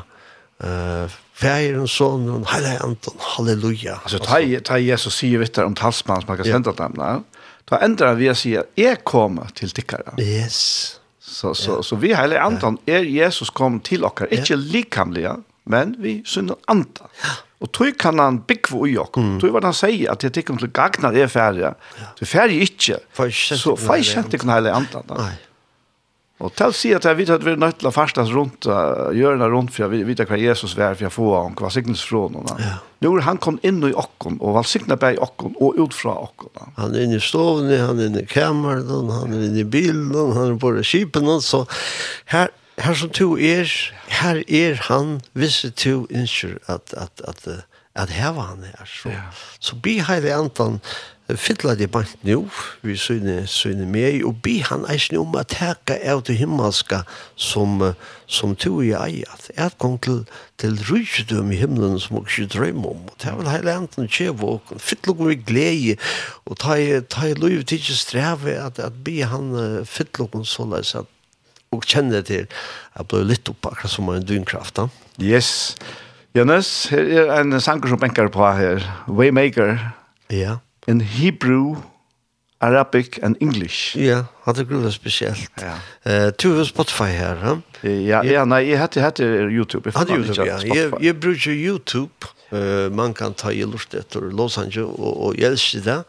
[0.63, 3.99] Uh, Færen, sonen, heilig andre, halleluja.
[4.03, 7.20] Altså, ta, ta Jesus sier vittar om talsmann som man kan sende dem, ja.
[7.68, 10.15] Da endrar vi å si at jeg kommer til tikkere.
[10.24, 10.59] Yes.
[11.20, 11.84] Så, så, ja.
[11.84, 14.61] så vi heilig antan er Jesus kom til okkar, ikke ja.
[14.78, 15.34] likamlige,
[15.68, 17.11] men vi synner antan.
[17.26, 17.36] Ja.
[17.57, 19.18] Og tog kan han byggva ui okk.
[19.18, 19.36] Mm.
[19.41, 21.74] Tog var han sier at jeg tikkum til gagnar er færre.
[21.74, 22.09] Ja.
[22.20, 23.01] Du færre ikke.
[23.34, 25.09] Så fær kjent ikke heilig antan.
[25.18, 25.34] Nei.
[26.38, 28.68] Og til å si at jeg vet at vi er nødt til å farstas rundt,
[28.70, 31.72] uh, gjøre det rundt, for jeg vet hva Jesus er, for jeg får han, hva
[31.74, 32.61] signes fra noen.
[32.61, 32.76] Ja.
[33.03, 36.15] Nu er han kom inn i okken, og valsikna beg i okken, og ut fra
[36.25, 36.49] okken.
[36.79, 40.13] Han er inne i stovene, han er inne i kameran, han er inne i bilen,
[40.15, 41.63] han er på skipen, så
[42.33, 42.49] her,
[42.81, 43.69] her som to er,
[44.21, 47.67] her er han, hvis to innskjer at, at, at, at,
[47.97, 49.27] at heva han er, så, ja.
[49.59, 50.81] så bi heilig antan,
[51.36, 52.45] fylla det bant nu,
[52.82, 57.01] vi syne, syne med, og bi han eisen om at teka av det himmelska
[57.36, 57.82] som,
[58.32, 59.49] som to i eiat.
[59.57, 60.21] Et kom til,
[60.61, 63.03] til rydgjødom i himmelen som vi ikke drømmer om.
[63.11, 65.97] Og det er vel heile enten kjev og fylla kom i glede,
[66.47, 69.51] og ta i, ta i lov til ikke streve at, at bi han
[69.84, 71.11] fylla kom så leis at
[71.75, 72.45] og kjenne til
[72.95, 74.80] at ble litt opp akkurat som en dynkraft.
[75.19, 75.75] Yes.
[76.38, 78.86] Jannes, her er en sanger som benker på her.
[79.07, 79.75] Waymaker.
[80.30, 80.38] Ja.
[80.38, 80.57] Yeah
[80.88, 81.75] in Hebrew,
[82.59, 83.97] Arabic and English.
[83.97, 85.51] Ja, hade det speciellt.
[85.61, 86.11] Ja.
[86.11, 87.61] Eh, uh, Spotify her.
[87.81, 89.91] Ja, ja, ja, nej, jag heter YouTube.
[89.93, 90.59] Hade YouTube, ja.
[90.63, 91.15] Jag, jag
[91.51, 92.11] YouTube.
[92.53, 96.03] Uh, man kan ta i lort etter Los Angeles og, og jag det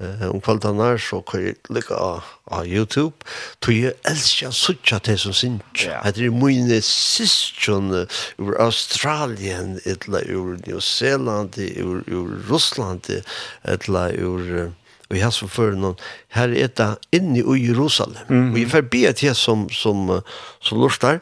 [0.00, 3.16] eh om kvällarna så kan jag lycka på Youtube.
[3.58, 5.62] Tror jag älskar såcha det som syns
[6.02, 8.06] att det är min syskon
[8.38, 13.06] ur Australien eller ur New Zealand ur ur Russland
[13.62, 14.72] eller ur
[15.08, 15.96] vi har så för någon
[16.28, 18.54] här är det inne i Jerusalem.
[18.54, 20.22] Vi förbi att som som
[20.60, 21.20] som lustar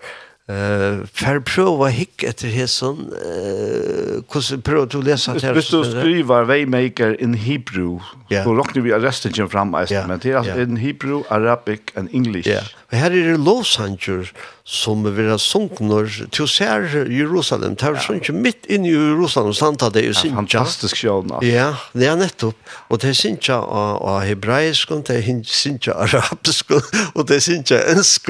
[0.53, 5.55] Eh, för prova hick efter hesson eh hur prova du läsa här.
[5.55, 8.00] Visst du skriver waymaker in Hebrew.
[8.44, 10.62] Så rockar vi arresten fram estimate yeah.
[10.62, 12.48] in Hebrew, Arabic and English.
[12.48, 12.61] Ja.
[12.90, 14.32] Och här är det lovsanger
[14.64, 17.76] som vi har sunknor till ser Jerusalem.
[17.76, 21.32] Tar så inte mitt in i Jerusalem sant det är sin fantastisk sjön.
[21.40, 26.70] Ja, det är nettopp och det syns sinja och hebraisk och det syns sinja arabisk
[27.12, 28.28] och det syns sinja ensk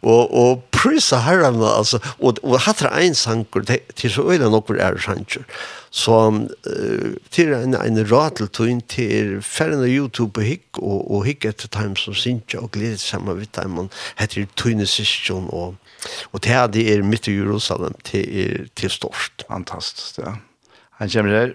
[0.00, 4.80] och och prisa herren, altså, og, og hatt er en sankor till så øyne noen
[4.80, 5.46] er sankor
[5.90, 11.44] Så uh, til en, en rateltøyn til ferden av YouTube og hikk, og, og hikk
[11.50, 15.76] etter time som sinja, og glede sammen vidt dem, og heter Tøyne Sistjon, og,
[16.32, 19.44] og til det er midt i Jerusalem, til, til størst.
[19.50, 20.38] Fantastisk, ja.
[20.96, 21.54] Han kommer her.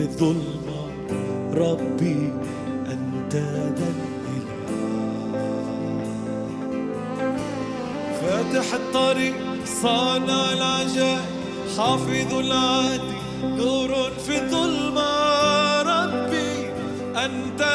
[0.00, 0.86] في الظلمة
[1.54, 2.32] ربي
[2.86, 4.46] أنت ذا الإله
[8.20, 9.34] فاتح الطريق
[9.82, 11.20] صانع العجائب
[11.78, 15.12] حافظ العادي نور في الظلمة
[15.82, 16.70] ربي
[17.24, 17.69] أنت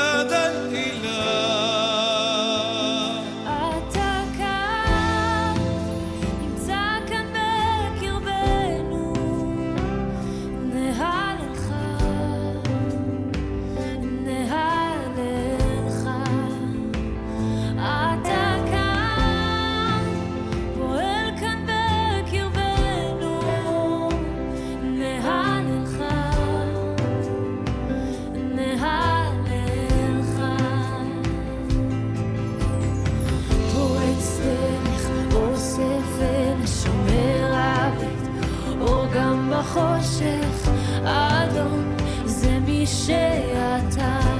[39.76, 40.70] חושך
[41.04, 41.96] אדום
[42.26, 44.35] זה מי שאתה.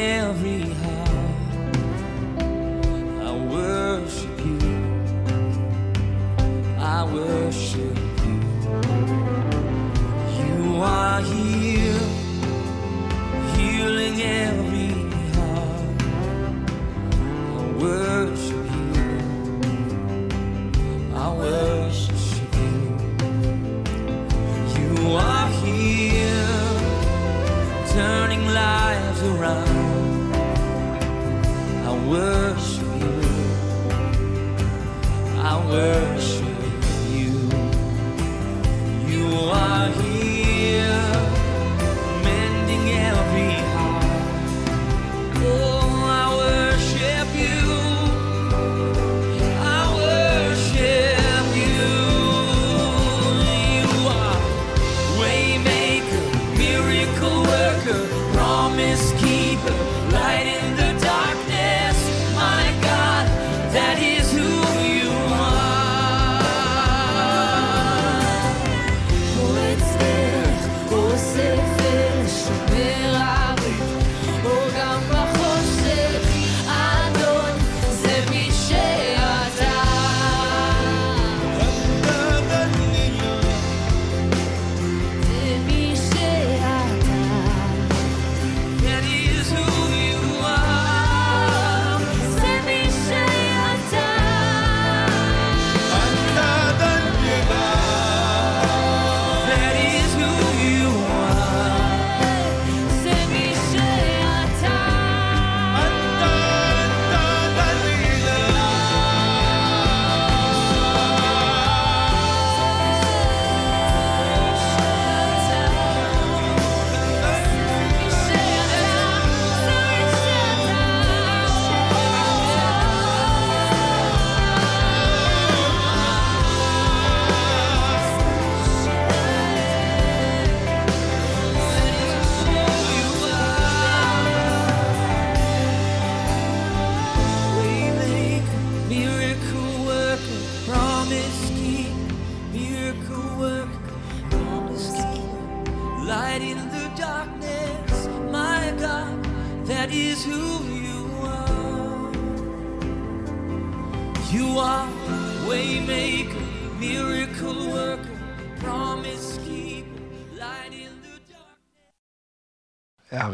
[0.00, 0.39] tell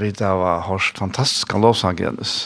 [0.07, 2.37] vi da var hørst fantastiske lovsangenes.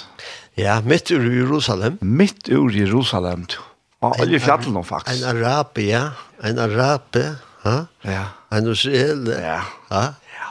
[0.59, 1.99] Ja, midt ur Jerusalem.
[2.01, 3.61] Midt ur Jerusalem, du.
[4.01, 5.21] Og alle fjallet nå, faktisk.
[5.21, 6.05] En arabe, ja.
[6.45, 7.25] En arabe,
[7.65, 7.77] ha?
[8.05, 8.25] Ja.
[8.53, 9.61] En israel, ja.
[9.91, 10.05] ha?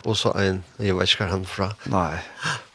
[0.05, 1.71] Og så en, jeg vet ikke hva han fra.
[1.91, 2.19] Nei.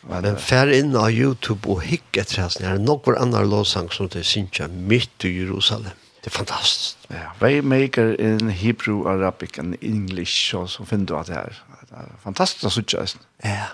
[0.05, 2.59] Men, men fær inn av YouTube og hikk etter hans.
[2.61, 5.95] Det er noen annen lovsang som det synes jeg midt i Jerusalem.
[6.25, 7.07] Det er fantastisk.
[7.13, 11.63] Ja, Waymaker in Hebrew, Arabic and English, og så finner du at det er.
[11.89, 13.25] Det er fantastisk å synes jeg.
[13.45, 13.71] Ja.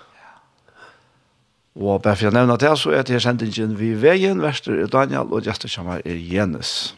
[1.78, 5.30] Og bare for å nevne det, så er det sendingen vi veien, Vester er Daniel,
[5.30, 6.94] og gjester kommer er Jenes.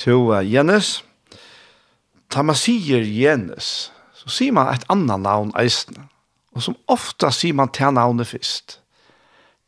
[0.00, 1.02] To uh, Jenes.
[2.34, 6.08] da man sier Jenes, så sier man et annet navn eisene.
[6.54, 8.78] Og som ofta sier man til navnet først.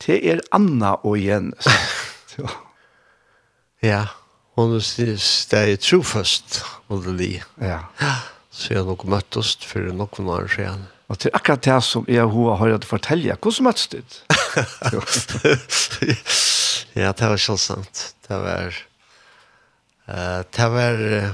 [0.03, 1.69] Det er Anna og Jenes.
[3.91, 4.07] ja,
[4.57, 7.31] hun synes det er trofast, og det li.
[7.61, 7.83] Ja.
[8.51, 10.87] Så jeg nok møttes for noen år siden.
[11.07, 13.99] Og til akkurat det som jeg og hun har hørt å fortelle, hvordan møttes du?
[17.01, 17.97] ja, det var selv sant.
[18.27, 18.75] Det var...
[20.07, 21.31] Uh, det var uh,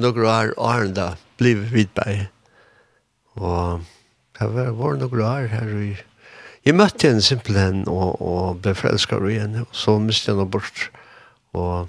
[0.00, 2.14] noen år åren da ble vi vidbei.
[3.40, 3.80] Og
[4.38, 5.92] det var, var noen år her i...
[6.62, 10.52] Jeg møtte henne simpelthen og, og ble forelsket av henne, og så mistet jeg henne
[10.52, 10.78] bort.
[11.58, 11.88] Og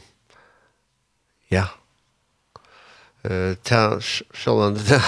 [1.53, 1.65] ja,
[3.23, 4.99] Eh ta sjølvan det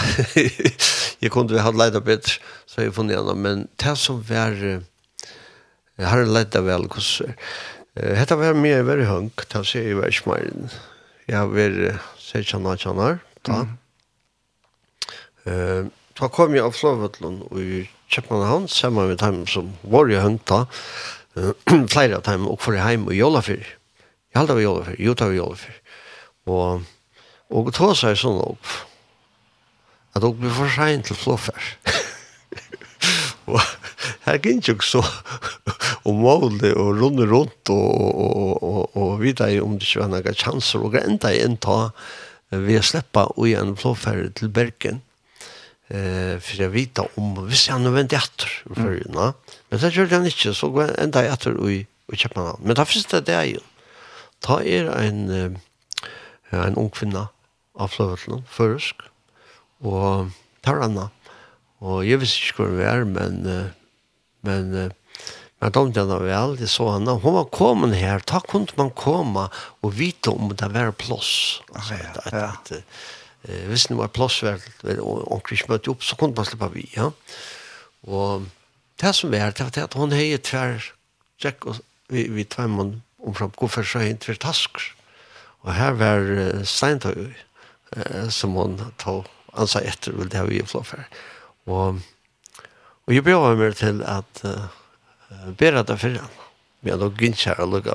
[1.19, 6.07] jeg kunne vi hade letat bättre så jeg funnet annan men ta som var jeg
[6.07, 7.21] har leita vel kus
[7.95, 10.69] eh hetta var mer över hunk ta se i världsmarknaden.
[11.25, 13.67] Jag vill se tjänar tjänar ta.
[15.43, 20.19] Eh ta kom jeg av Flåvatland och i Köpenhamn samma med dem som var ju
[20.19, 20.67] hunta
[21.87, 23.77] flere av dem og for heim og jolla för.
[24.31, 25.73] Jag hade vi jolla för, jag hade vi jolla för.
[26.43, 26.81] Och
[27.49, 28.71] Og ta seg sånn opp,
[30.15, 31.71] at dere blir for sent til flåfer.
[33.51, 33.61] og
[34.25, 35.03] her kan ikke så
[36.05, 40.11] og måle og runde rundt og, og, og, og, og vite om det ikke var
[40.13, 41.79] noen chanser og enda en ta
[42.53, 45.01] ved å slippe og igjen flåfer til Bergen
[45.89, 49.33] eh for jeg vite om vi ser nu vänt efter för mm.
[49.69, 52.75] men det gjør han ikke så går enda jeg etter og, og kjøper Köpenhamn men
[52.75, 53.59] där finns det där ju
[54.39, 55.59] ta er en
[56.49, 57.27] en ung kvinna
[57.75, 59.05] av fløvetlen, føresk,
[59.85, 60.31] og
[60.65, 61.09] tar anna.
[61.83, 63.41] Og jeg visste ikke hvor vi er, men,
[64.45, 64.71] men,
[65.61, 67.17] men de denne vel, jeg så henne.
[67.21, 69.47] Hun var kommet her, da kunne man komme
[69.81, 71.61] og vite om det var plass.
[71.73, 72.47] Altså, ja, ja.
[72.53, 72.71] At,
[73.45, 76.87] eh, hvis det var plåss, og onker ikke møtte opp, så kunne man slippe vi,
[76.95, 77.11] ja.
[78.05, 78.47] Og
[79.01, 80.91] det som var, det var det at hun heier tver,
[81.41, 81.81] tjekk, og
[82.13, 84.93] vi, vi tver om omfram, hvorfor så heier tver tasker.
[85.65, 87.33] Og her var uh, steintøy,
[87.95, 91.07] eh, som hon tog ansa efter och det ha vi flott för.
[91.63, 91.87] Och,
[93.05, 94.65] och jag bjöd mig till att eh,
[95.57, 96.25] det för honom.
[96.79, 97.91] Vi har nog gynnskär och lugga.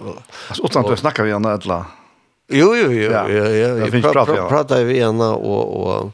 [0.49, 1.85] Alltså utan att du snackar vi henne eller?
[2.49, 3.13] Jo, jo, jo.
[3.13, 3.29] Ja.
[3.29, 6.13] ja, jag, jag, jag pra, pra, pratar vi henne och, och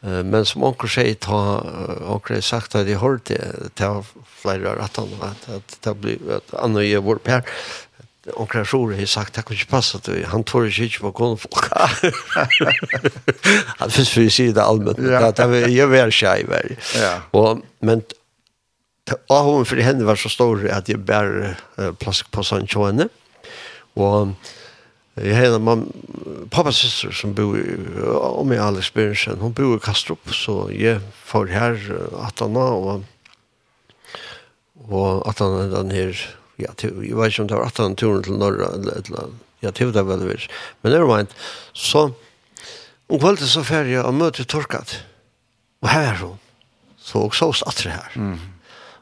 [0.00, 1.60] men som onkel sier, ta
[2.08, 3.40] onkel sagt at jeg har det
[3.76, 3.90] ta
[4.24, 7.42] flera rettene, at, at det blir att annorlunda vår per
[8.36, 11.70] onkel Sjore har sagt det kan ikke passe til han tror ikke ikke på konfolk.
[13.80, 15.08] han finnes for å si det allmenn.
[15.08, 15.30] Ja.
[15.32, 16.72] Det er jo vær skjei her.
[17.00, 17.14] Ja.
[17.36, 18.04] Og, men
[19.32, 23.08] ahoven for henne var så stor at jeg bærer uh, plask på sånn tjående.
[23.98, 24.34] Og
[25.20, 25.86] jeg har en mamma,
[26.52, 27.64] pappas syster som bor i,
[28.00, 31.80] om jeg Alex spørsmål, hun bor i Kastrup, så jeg får her
[32.22, 33.02] at han og
[34.90, 36.18] og at han er den her
[36.62, 39.46] ja, jeg vet ikke om det var 18 turen til Norra, eller et eller annet.
[39.60, 40.48] Ja, det var det vel
[40.82, 41.34] Men det nevermind,
[41.72, 42.12] så
[43.10, 45.00] om kvalitet så færre jeg og møter Torkat.
[45.82, 46.38] Og her er hun.
[46.98, 48.12] Så og så oss atre her.
[48.14, 48.38] Mm.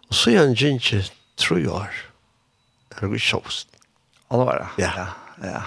[0.09, 1.03] Og så er han ikke
[1.37, 1.91] tre år.
[2.97, 3.67] Er det ikke oss.
[4.31, 4.85] det?
[4.85, 4.93] Ja.
[4.97, 5.07] ja.
[5.45, 5.61] ja.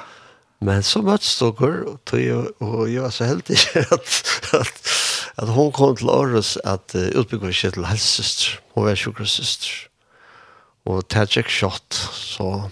[0.62, 3.58] Men så møttes dere, og, og jeg var så heldig
[3.96, 4.10] at,
[4.54, 4.82] at,
[5.42, 8.60] at hun kom til Aarhus at uh, utbygget seg til helsesøster.
[8.76, 9.88] Hun var sjukkerøsøster.
[10.90, 12.70] Og det shot, så,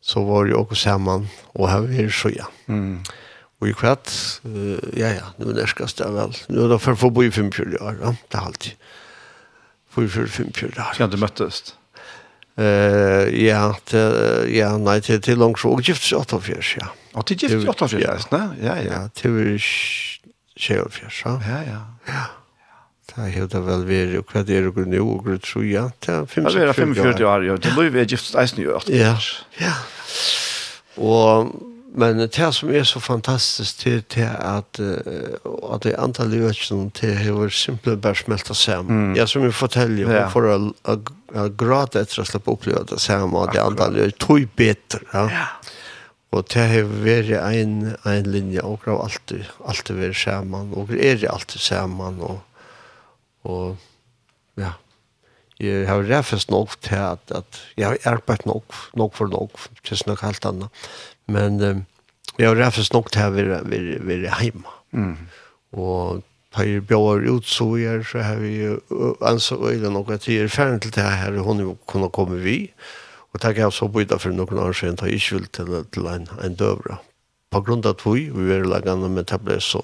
[0.00, 2.46] så var det også sammen, og her var det så, ja.
[2.66, 3.02] Mm.
[3.60, 4.10] Og i kvart,
[4.44, 6.36] uh, ja, ja, nu er det vel.
[6.48, 8.72] Nu er det for å få bo i 45 år, ja, det er alltid.
[9.94, 10.98] 44-45 år.
[10.98, 11.74] Ja, du møttes.
[12.58, 14.02] Uh, ja, det,
[14.52, 16.90] ja, nei, det er til langt så, og gift 48, ja.
[17.14, 18.76] Og til gift 48, ja, ja, ja.
[18.86, 19.58] Ja, til
[20.58, 21.38] 48, ja.
[21.46, 21.80] Ja, ja.
[22.08, 22.24] Ja.
[23.10, 25.90] Det er helt vel vært, og hva det er og nå, og grunn tror jeg,
[26.06, 27.44] det er 45 år.
[27.48, 27.58] ja.
[27.58, 28.86] Det blir vi gift eisen i år.
[28.88, 29.16] Ja,
[29.60, 29.74] ja.
[31.02, 31.50] Og,
[31.98, 37.52] men det som er så fantastisk, det er at, at det antall løsene til har
[37.52, 39.16] simpelthen bare smeltet sammen.
[39.16, 40.28] Ja, som jeg forteller, ja.
[40.32, 40.56] for å,
[40.88, 40.96] å,
[41.34, 45.02] å gråte etter å slippe oppleve det sammen, og det antall løsene tog bedre.
[45.12, 45.26] Ja.
[45.32, 45.50] ja.
[46.32, 47.74] Og det har vært en,
[48.08, 52.40] en linje, og det har alltid, alltid vært sammen, og det er alltid sammen, og
[53.44, 53.76] Og
[54.58, 54.72] ja,
[55.60, 59.50] jeg har ræfest nok til at, at jeg har arbeidt nok, nok for nok,
[59.84, 60.68] til snakk helt annet.
[61.26, 61.84] Men um,
[62.38, 64.64] jeg har ræfest nok til at være, være, være hjemme.
[64.90, 65.16] Mm.
[65.72, 66.22] Og
[66.52, 68.76] tar jeg bjør ut så jeg, så har vi
[69.24, 72.72] anså øyne nok at jeg er ferdig til det her, hun jo kunne komme vi.
[73.32, 76.08] Og takk jeg så bytta for noen år siden, tar jeg ikke vil til, til
[76.12, 76.98] en, en døvra.
[77.52, 79.80] På grunn av at vi, vi er lagende med tablet så,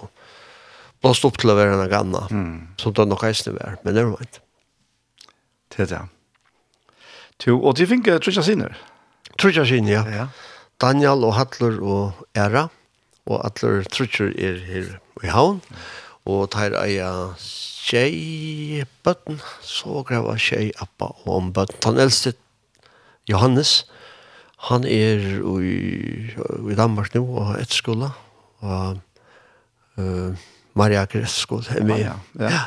[1.03, 2.55] blåst opp til å være en ganna, mm.
[2.80, 4.40] som det nok eisne var, men det var meint.
[5.74, 6.05] Det er det.
[7.38, 8.74] Tu, og de fikk trutja siner?
[9.38, 10.03] Trutja siner, ja.
[10.11, 10.26] ja.
[10.82, 12.66] Daniel og Hattler og Era,
[13.28, 14.90] og Hattler trutjer er her
[15.22, 15.62] i havn,
[16.28, 21.80] og tar eia tjei bøtten, så greva tjei appa og om bøtten.
[21.86, 22.34] Han eldste
[23.30, 23.86] Johannes,
[24.68, 25.22] han er
[25.62, 25.74] i,
[26.34, 28.12] i Danmark nå, og etter skola,
[28.66, 28.99] og
[29.99, 30.46] uh,
[30.79, 32.05] Maria Gresko er med.
[32.05, 32.51] Ja, ja.
[32.55, 32.64] ja.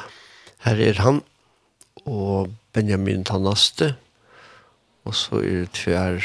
[0.66, 1.22] Her er han,
[2.05, 3.95] og Benjamin Tanaste,
[5.07, 6.20] og så er det tver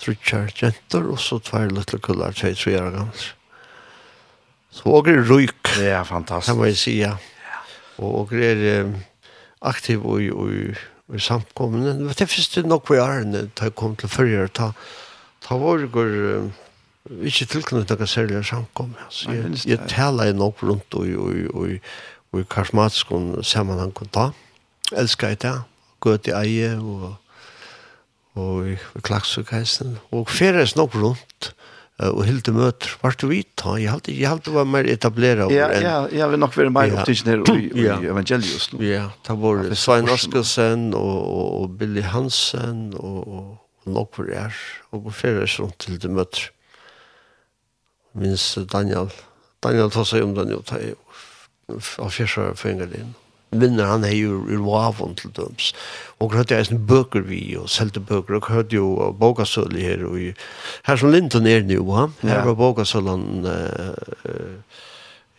[0.00, 3.26] trutjar jenter, og så tver little kullar, tver tre år gammel.
[4.74, 5.74] Så og er røyk.
[5.76, 6.50] Det er fantastisk.
[6.50, 7.14] Kan man jo si, ja.
[8.02, 8.96] Og og er um,
[9.62, 11.94] aktiv og, og, og samkommende.
[11.98, 13.22] Det var det første nok vi er,
[13.54, 14.72] da jeg kom til førre, ta,
[15.46, 16.20] ta vår går...
[16.36, 16.52] Um,
[17.04, 19.00] ikke tilknyttet noen særlig samkommet.
[19.04, 19.32] Altså.
[19.32, 23.12] Jeg, jeg taler nok rundt og, og, og, og og karismatisk
[23.46, 24.30] sammenhang og da.
[24.94, 25.54] Elsker jeg det.
[26.04, 27.14] Gå til eie og,
[28.34, 29.98] og i klaksukheisen.
[30.12, 31.52] Og feres nok rundt
[32.02, 32.96] og hilde møter.
[33.02, 33.76] var du vidt da?
[33.78, 35.52] Jeg halte, jeg halte var mer etableret.
[35.54, 36.98] Ja, ja, jeg vil nok være mer ja.
[37.00, 38.00] opptidsen her i, i ja.
[38.10, 38.82] evangelius nå.
[38.82, 44.34] Ja, det var det Svein Askelsen og, og, og Billy Hansen og, og nok var
[44.48, 44.58] er.
[44.90, 46.50] Og feres rundt til de møter
[48.14, 49.10] minns Daniel.
[49.64, 50.94] Daniel tar seg om den jo, ta i
[51.72, 53.14] av fjersar fengelin.
[53.54, 55.70] Vinner han er jo i lavon til døms.
[56.22, 60.18] Og hørte jeg en bøker vi, og selte bøker, og hørte jo bogasøl her, og
[60.88, 62.08] her som Linton er nu, ha?
[62.24, 63.46] her var bokasølen,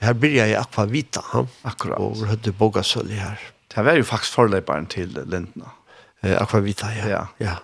[0.05, 1.45] her blir jeg i Aquavita, ha?
[1.67, 1.99] Akkurat.
[1.99, 3.39] og hørte bogasøl her.
[3.75, 5.67] Det var jo faktisk forløperen til Linton.
[6.23, 7.07] Uh, Aquavita, ja.
[7.07, 7.23] Ja.
[7.39, 7.55] ja.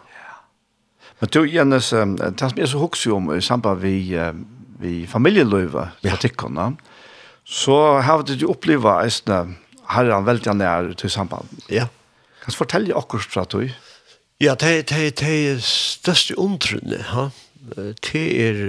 [1.22, 4.46] Men du, Jens, det som jeg så hukser om i samband med
[4.82, 6.18] vi familjeløyve ja.
[6.22, 6.74] tikkene,
[7.46, 9.42] så har vi jo opplevd eisne
[9.92, 11.50] herren veldig nær til samband.
[11.72, 11.88] Ja.
[12.42, 13.70] Kan du fortelle akkurat fra du?
[14.42, 17.30] Ja, det, det, det er største omtrunne, ha?
[18.02, 18.62] Det er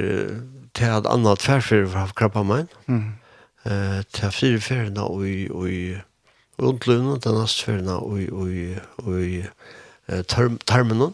[0.76, 2.72] det er annet tverfer fra krabba meg.
[2.88, 3.12] Mm.
[3.64, 5.82] Det er fire ferna og i, og i
[6.62, 8.66] undløvene, det er neste ferna og i, og i,
[9.04, 9.42] og i
[10.28, 11.12] tarmen.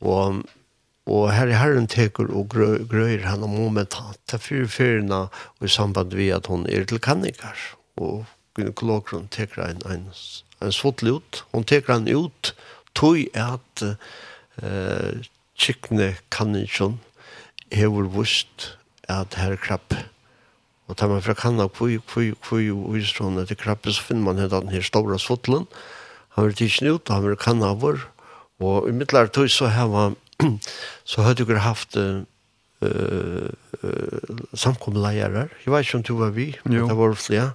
[0.00, 0.40] Og
[1.04, 5.68] Og her i herren teker og grø, grøyer han om momentant til fyrfyrene og i
[5.68, 7.58] samband med at hun er til kannikar.
[8.00, 8.24] Og
[8.56, 10.08] gynekologeren teker en, en,
[10.64, 11.42] en svotlig ut.
[11.52, 12.54] Hun teker han ut
[12.96, 15.12] tog at uh,
[15.58, 17.00] kikne kannikjon
[17.74, 18.72] hever vust
[19.10, 19.96] at her krabb.
[20.88, 24.26] Og tar man fra kanna kvui, kvui, kvui, og viser hun etter krabbe, så finner
[24.26, 25.64] man den her stora svottelen.
[26.36, 28.02] Han vil tidsne ut, og han vil kanna vår.
[28.64, 30.16] Og i middelar tog så har man
[31.04, 32.22] så hade du haft eh
[32.84, 33.48] uh,
[34.54, 35.48] samkomleierer.
[35.64, 36.88] Jeg vet ikke om du var vi, men jo.
[36.88, 37.50] det var flere.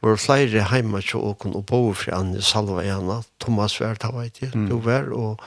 [0.00, 3.20] Det var flere hjemme til åken og bo fra Anne Salva Jana.
[3.40, 4.50] Thomas var det, vet jeg.
[4.54, 4.68] Mm.
[4.70, 5.40] Du var, og,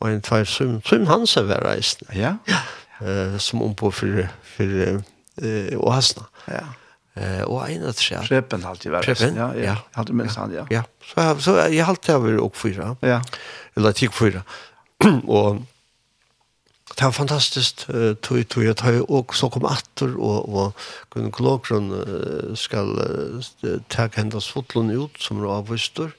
[0.00, 0.80] og en tvær søm.
[0.86, 2.12] Søm hans er var reisende.
[2.16, 2.36] Ja.
[2.48, 2.64] ja.
[2.98, 4.24] Uh, som om på for,
[4.56, 4.78] for
[5.44, 6.24] uh, Åsna.
[6.48, 6.66] Ja.
[7.18, 8.22] Uh, och en att säga.
[8.22, 9.02] Preppen alltid var.
[9.02, 9.62] Preppen, ja, ja.
[9.62, 9.76] ja.
[9.92, 10.66] Hade minst han, ja.
[10.70, 10.82] Ja.
[11.04, 12.96] Så så jag har alltid varit och fyra.
[13.00, 13.22] Ja.
[13.74, 14.42] Eller typ fyra.
[15.26, 15.56] och
[16.98, 17.86] det var fantastiskt
[18.20, 20.76] tog tog jag tog och så kom åter och och
[21.08, 23.00] kunde klokron skall
[23.88, 26.10] ta hendas fotlon ut som då avvistor.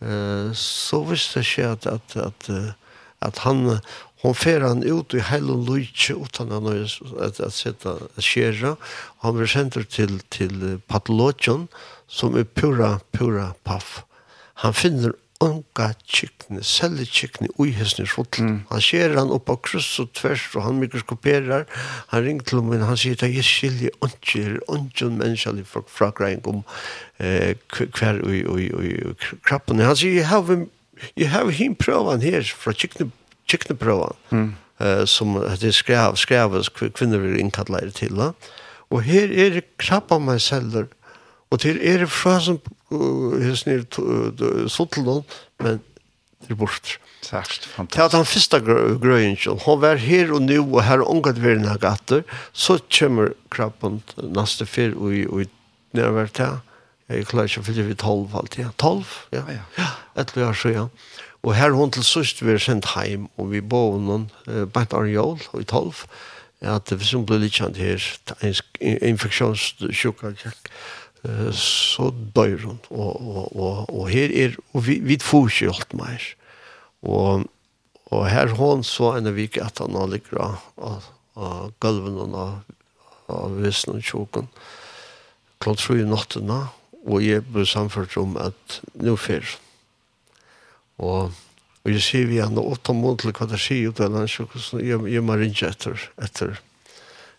[0.00, 2.50] Eh så visste jag att att att
[3.18, 3.78] att han
[4.22, 8.76] hon fer han ut i hell och lutje utan att att att sätta skärra
[9.18, 11.68] han blir center till till patologen
[12.08, 14.04] som är pura pura paff
[14.54, 18.42] han finner unga kikne, selge kikne, uihesne fotl.
[18.42, 18.56] Mm.
[18.70, 21.66] Han ser han oppa av kryss og tvers, og han mikroskoperar,
[22.12, 26.62] han ringer til min, han sier, jeg skiljer ikke, ikke en fra fragreng om
[27.20, 29.14] eh, hver ui ui ui ui
[29.44, 29.84] krappen.
[29.84, 30.66] Han sier, jeg har,
[31.16, 33.10] jeg har hin prøvan her, fra kikne,
[33.48, 34.52] kikne prøvan, mm.
[34.80, 36.62] eh, som det skrev, skrev
[36.96, 38.32] kvinner vil innkattleire til, da.
[38.94, 40.86] Og her er krabba meg selger,
[41.50, 42.58] Og til er det fra som
[42.90, 43.84] hos nir
[44.70, 45.24] sottlån,
[45.62, 45.82] men
[46.42, 46.96] det er bort.
[47.26, 47.94] Særst, fantastisk.
[47.94, 48.58] Til at han fyrsta
[49.02, 52.22] grøyen, han var her og nu, og her omgat vi denne gatter,
[52.52, 55.48] så kommer krabben neste fyr, og i
[55.96, 56.58] nærvær til,
[57.08, 58.70] jeg klarer ikke å fylle vi tolv alltid, Ja.
[58.78, 59.42] tolv, ja,
[59.78, 60.86] ja, etter vi har så, ja.
[61.42, 64.94] Og her hon til sørst vi er sendt heim, og vi bor noen, uh, bant
[64.94, 66.06] av jól, og i tolv,
[66.60, 68.02] at hvis hun ble litt kjent her,
[68.42, 68.54] en
[69.12, 70.34] infeksjonssjukker,
[71.56, 72.78] så dør hun.
[72.90, 76.30] Og, og, og, og her er, og vi, vi får ikke alt mer.
[77.06, 77.46] Og,
[78.14, 82.18] og her hon så en av vik at han har ligger av, av av gulven
[82.24, 82.52] og av,
[83.32, 84.48] av visen og tjoken.
[85.62, 86.66] Klart tror jeg nattene,
[87.06, 89.44] og jeg ble samført om at nå fyr.
[90.96, 91.32] Og,
[91.84, 94.64] og jeg sier vi henne åtta måneder hva det sier, og det er en tjokken,
[94.82, 96.56] jeg, jeg må ringe etter, etter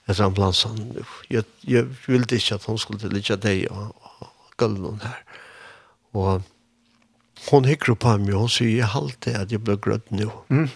[0.07, 0.79] etter ambulansen.
[1.31, 5.23] Jeg, jeg ville ikke at hun skulle ligge deg og, og gulven her.
[6.15, 6.41] Og
[7.51, 10.31] hun hikker på meg, og hun sier, jeg halte at jeg ble grødd nå.
[10.49, 10.69] Mm.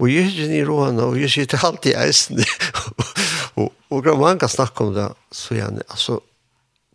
[0.00, 2.42] Og jeg er ikke i råene, og jeg sier, til er i eisen.
[3.60, 6.20] og, og man kan snakke om det, så gjerne, altså,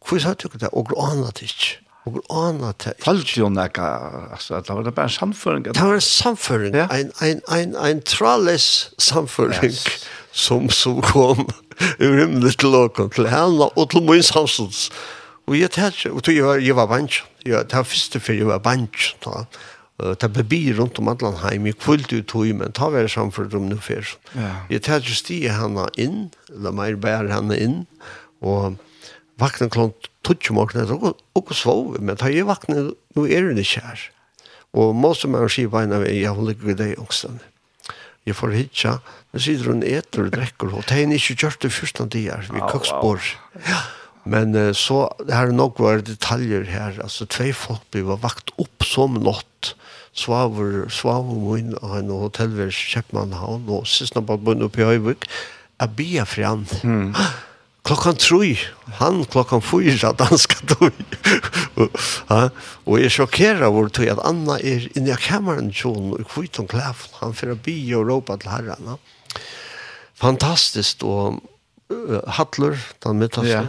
[0.05, 0.69] hvor sa du ikke det?
[0.73, 1.79] Og annet ikke.
[2.05, 3.05] Og annet det ikke.
[3.05, 3.87] Falt jo nekka,
[4.35, 5.65] altså, det var bare en samføring.
[5.69, 6.89] Det var en samføring, ja.
[6.93, 8.67] en, en, en, en tralles
[8.99, 9.71] samføring.
[9.71, 11.45] Yes som, som kom
[11.99, 14.89] ur himmelen til åkken, til henne og til min samstånds.
[15.45, 17.29] Og jeg tenkte, og jeg var, jeg var bansjen.
[17.45, 19.19] Jeg, det var første før jeg var bansjen.
[19.23, 19.45] Da.
[20.19, 23.31] Det ble bi rundt om alle heim, jeg kvult ut høy, men ta være sammen
[23.35, 24.09] for dem nå før.
[24.35, 24.49] Ja.
[24.73, 27.77] Jeg tæt stige henne inn, eller mer bære henne inn,
[28.43, 28.75] og
[29.39, 33.85] vakna klont tutsi morgna, og, og svov, men ta jeg vakna, nå er det ikke
[33.85, 34.07] her.
[34.75, 37.39] Og må man er skiva en av jeg har ligget i deg ångstene
[38.25, 38.95] jeg får hitja,
[39.31, 42.47] men sitter hun etter og drekker, og det er ikke gjort det første de er,
[42.49, 43.21] vi køksbor.
[43.67, 43.83] Ja,
[44.25, 48.87] men så, det her er nok var detaljer her, altså tvei folk ble vakt opp
[48.87, 49.75] som nått,
[50.15, 55.27] Svaver, Svaver Moin og en hotellvers Kjeppmannhavn og Sistnabalbund oppe i Høyvik,
[55.83, 56.45] er bia fri.
[56.87, 57.11] Mm
[57.85, 58.57] klockan tre,
[58.97, 60.91] han klockan fyra danska tog.
[62.27, 62.49] ja,
[62.83, 66.67] och jag chockerar vår tog att Anna är inne i kameran tjon och skjut om
[66.67, 67.09] kläff.
[67.11, 68.97] Han för att bi och ropa till herrarna.
[70.15, 71.33] Fantastiskt och
[71.93, 73.63] uh, Hattler, den mittaste, ja.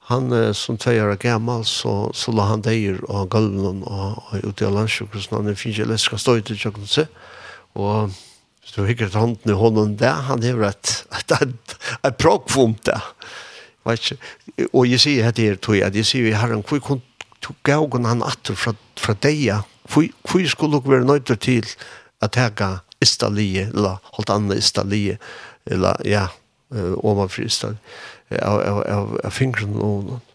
[0.00, 4.38] han uh, som två år gammal så, så la han dig av gulven och, och
[4.42, 5.44] ute i landsjukhusen.
[5.44, 7.06] Han finns ju läska stöjt i tjockelse.
[7.72, 8.10] Och
[8.64, 12.16] Så hikker hånden i hånden der, han har et, et, et, et, et
[13.88, 14.68] Vet ikke?
[14.72, 17.00] Og jeg sier at det er tog, at jeg sier, herren, hvor kunne
[17.40, 19.62] du gaugen han atter fra, fra deg?
[19.88, 21.66] Hvor skulle du være nøyder til
[22.20, 25.18] at jeg istalie, eller holdt annet istalie,
[25.66, 26.26] eller ja,
[26.70, 27.80] overfri istalie,
[28.30, 30.26] av, av, av, av fingren og noen.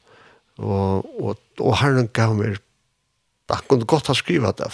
[0.55, 2.57] Og, og, og herren gav meg,
[3.51, 4.71] han kunne godt ha skrivet det,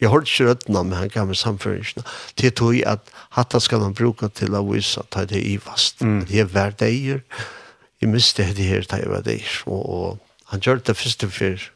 [0.00, 2.04] Jeg har ikke rødna med han gamle samføringen.
[2.40, 5.58] Det tog jeg at hatta skal han bruka til å vise at det er i
[5.60, 6.00] fast.
[6.00, 6.22] Mm.
[6.28, 7.20] Det er hver deier.
[8.00, 9.56] Jeg miste det her da jeg var deier.
[9.68, 11.66] Og, og han gjør det første for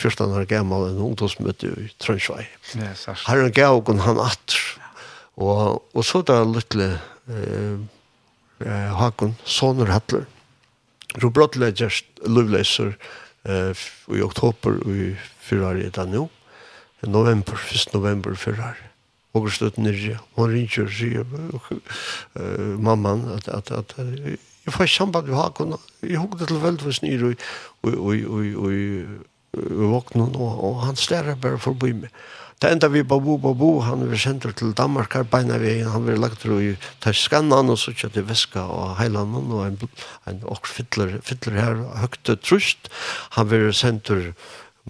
[0.00, 2.44] 14 år gammel en ungdomsmøte i Trøndsvei.
[2.76, 4.60] Yes, her han gav og han atter.
[5.40, 6.90] Og, og så da lytle
[7.32, 10.28] eh, Hakon, Soner Hattler.
[11.24, 12.92] Robert Ledgers, Lovleser,
[13.48, 13.72] eh,
[14.12, 15.14] i oktober i
[15.48, 16.26] fyrare etter nå.
[16.28, 16.39] Mm
[17.02, 17.92] november, 1.
[17.94, 18.74] november förra
[19.32, 20.18] och går stött nere.
[20.34, 21.26] Hon ringer och säger
[22.40, 23.94] uh, mamman att, att, att
[24.64, 25.78] jag får samband med Hakon.
[26.00, 27.34] Jag hugg det till väldigt nere
[27.80, 32.10] och, och, och, och, och, och vakna och, och han stærer bare forbi meg.
[32.60, 36.20] Det enda vi babu babu, han vil sendt til Danmark her beina vi, han vil
[36.20, 39.78] lagt til å skannan og så til veska og heilandan, og en,
[40.28, 42.90] en og fytler, fytler her høgte trust.
[43.38, 44.34] Han vil sendt til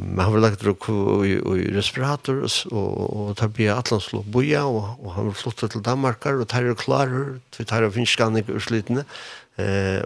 [0.01, 1.36] Men han var lagt i
[1.74, 2.40] respirator
[2.72, 6.78] og tar bia atlanslå boja og og han var flottet til Danmarkar og tar er
[6.78, 9.05] klarer, vi tar er finnskanning urslitene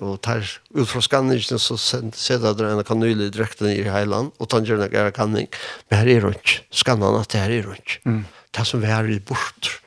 [0.03, 0.43] og tar
[0.75, 5.15] ut fra skanningene så sender det en kanyle direkte i heiland og tar gjerne er
[5.15, 5.47] kanning.
[5.91, 8.25] Men her er rundt, skannene at det her er mm.
[8.57, 9.79] det som vi er i bort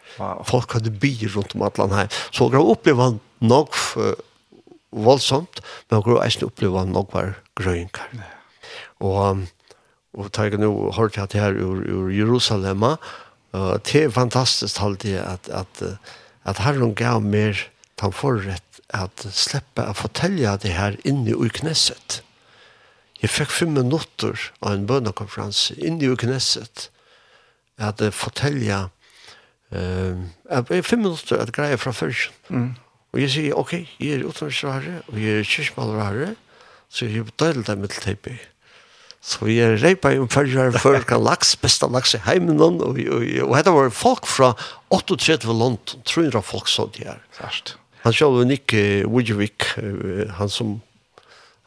[0.47, 3.75] folk hadde byr rundt om atlan her så jeg opplevde han nok
[4.91, 8.17] voldsomt men jeg opplevde han nok var grøyngar
[9.03, 9.45] og
[10.17, 12.97] og tar jeg nå hørt at til her ur, ur Jerusalem uh,
[13.85, 15.83] det er fantastisk alltid at, at,
[16.45, 17.67] at Herren gav mer
[18.01, 22.21] han forrett at slippe å fortelle det her inne i Knesset.
[23.17, 26.89] Jeg fikk fem minutter av en bønnekonferanse inne i Knesset
[27.77, 28.83] at uh, fortelle
[29.73, 32.33] uh, fem minutter at greie fra først.
[32.49, 32.75] Mm.
[33.13, 36.35] og jeg sier ok, jeg er utenriksvære og jeg er kyrkmalvære
[36.89, 38.45] så jeg bedøler det med til teipet
[39.27, 42.95] Så vi er reipa i umfærger for kan laks, besta laks i heimen, og, og,
[42.95, 44.53] og, og dette var folk fra
[44.95, 47.19] 38 land, 300 folk så de her.
[47.35, 47.75] Sørst.
[48.05, 48.71] Han sjálv Nick
[49.03, 49.65] Wujevik,
[50.37, 50.77] han som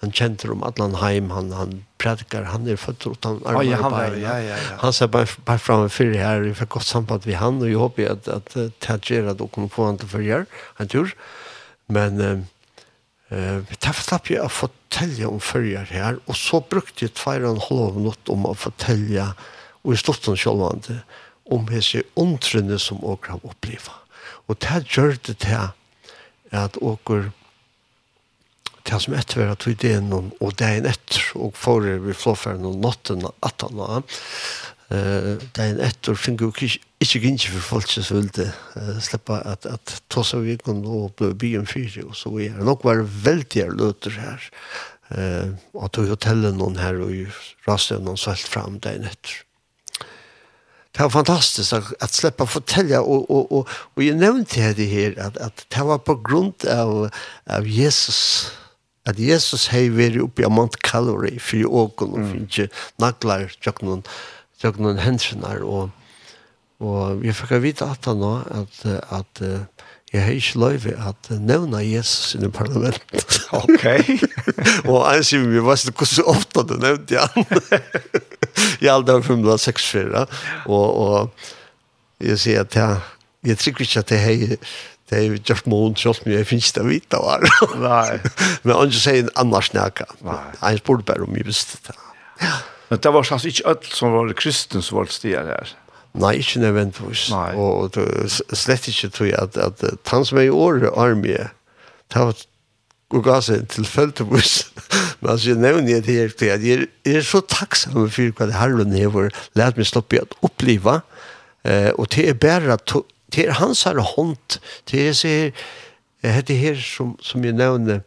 [0.00, 3.76] han kjente om Adlanheim, han, han predikar, han er født ut, han er oh, ja,
[3.82, 4.78] han, var, ja, ja, ja.
[4.80, 7.68] han ser bare, bare fram og fyrir her, vi fikk godt samband med han, og
[7.68, 10.48] jeg håper at, at, at det gjør at dere kunne få han til fyrir her,
[10.80, 11.12] en tur.
[11.92, 12.24] Men...
[12.24, 12.48] Uh,
[13.30, 17.50] Eh, ta slapp jeg å fortelle om förjar her, og så brukte jeg två og
[17.50, 19.32] en halv minutt om å fortelle,
[19.84, 21.00] og i slutet självande
[21.50, 23.90] om hese ontrunne som åker har upplevt.
[24.50, 25.70] Og det gjør det til
[26.50, 27.30] at åker
[28.90, 32.00] det som etter var at vi det noen, og det er en etter, og forer
[32.02, 34.06] vi flåfer og natten og han
[34.90, 38.52] eh den ettor fingu ikkje ginje for folk som ville
[39.00, 42.56] sleppa at at tossa vi kon og blø byen fyrir og så er.
[42.58, 44.50] Det nok var veldig løter her.
[45.10, 47.14] Eh og to hotellet noen her og
[47.68, 49.44] raste noen sålt fram den ettor
[50.92, 55.18] Det var fantastiskt att, att släppa fortälja och, och, och, och jag nämnde det här
[55.26, 57.10] att, att det var på grund av,
[57.46, 58.50] av Jesus.
[59.04, 62.68] At Jesus hei veri oppi av Mount Calvary fyrir åkon og fyrir
[63.00, 64.02] naglar tjokknon
[64.60, 65.96] tjøkken noen hensene og
[66.80, 68.78] Og jeg fikk vite at han nå, at,
[69.12, 69.40] at
[70.12, 73.36] jeg har ikke lov at nevna Jesus i parlamentet.
[73.52, 73.84] Ok.
[74.90, 77.44] og han sier vi var sånn, hvordan ofte du nevnte han?
[78.80, 80.24] jeg aldri har funnet av 6-4.
[80.72, 82.98] Og, og jeg sier at jeg,
[83.52, 84.56] jeg trykker ikke at jeg har
[85.10, 87.42] det er jo just mån selv om jeg finnes det vite var.
[87.82, 88.20] Nei.
[88.64, 90.06] Men han sier en annars nækka.
[90.22, 90.42] Nei.
[90.60, 91.96] Han spurte bare om jeg visste det.
[92.44, 92.58] Ja.
[92.90, 95.74] Men det var altså ikke alt som var kristen som var stier her.
[96.18, 97.28] Nei, ikke nødvendigvis.
[97.30, 97.54] Nei.
[97.54, 101.36] Og, og slett ikke tror jeg at, at han som er i året armé,
[102.10, 102.34] det var
[103.10, 104.54] og gav seg tilfeldigvis.
[105.20, 108.58] Men altså, jeg nevner det her til at jeg er så takksom for hva det
[108.58, 111.00] herren har lært meg sloppe at oppleve.
[111.66, 112.78] Eh, og det er bare
[113.30, 114.58] det er hans her hånd,
[114.90, 115.50] det er
[116.22, 118.00] her, det her som, som jeg nevner,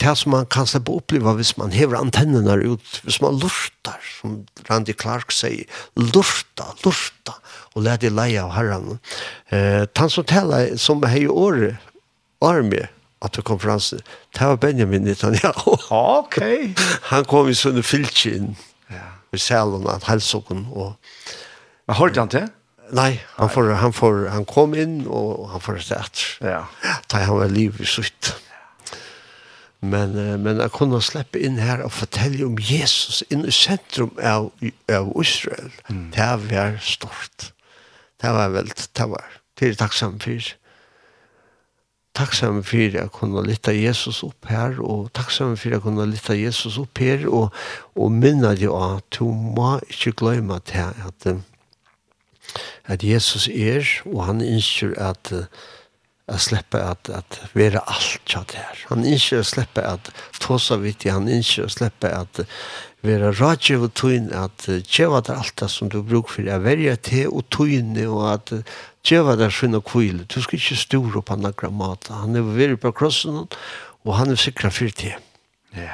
[0.00, 4.42] det som man kan slippe oppleva hvis man hever antennene ut, hvis man lurtar, som
[4.68, 5.64] Randy Clark sier,
[5.96, 7.38] lurta, lurta,
[7.74, 8.98] og lær det leie av herren.
[9.48, 11.80] Eh, han som taler som år året,
[12.44, 12.88] arme,
[13.24, 14.00] at det konferansen,
[14.36, 15.76] det var Benjamin Netanyahu.
[15.90, 16.38] ok.
[17.10, 18.54] Han kom i sånne filtjen,
[18.92, 19.16] ja.
[19.32, 20.94] i salen, at helsåken, og...
[21.86, 22.48] Men hørte han til?
[22.94, 26.26] Nei, han, får, han, får, han kom inn, og han får et etter.
[26.44, 26.60] Ja.
[27.10, 28.34] Da han var livet i slutt.
[29.80, 34.52] Men men jag kunde släppa in här och fortälja om Jesus in i centrum av
[34.92, 35.72] av Israel.
[35.88, 36.10] Mm.
[36.10, 37.52] Det var stort.
[38.20, 39.24] Det var väldigt det var.
[39.54, 40.44] Det är tacksam för.
[42.12, 46.78] Tacksam för att kunna lyfta Jesus upp här och tacksam för att kunna lyfta Jesus
[46.78, 47.54] upp här och
[47.94, 51.26] och minna dig av att du må inte glömma att att,
[52.84, 55.32] att Jesus är och han inser att
[56.26, 58.84] att släppa att att vara allt chat här.
[58.88, 62.40] Han inte släppa att tossa vitt han inte släppa att
[63.00, 66.96] vara rage och tun att geva det allt det som du bruk för att välja
[66.96, 68.52] te och tun och att
[69.04, 70.26] geva det skön och kul.
[70.26, 72.08] Du ska inte stora på några mat.
[72.10, 73.46] Han är väl på krossen
[74.04, 75.16] och han är säker för det.
[75.70, 75.90] Ja.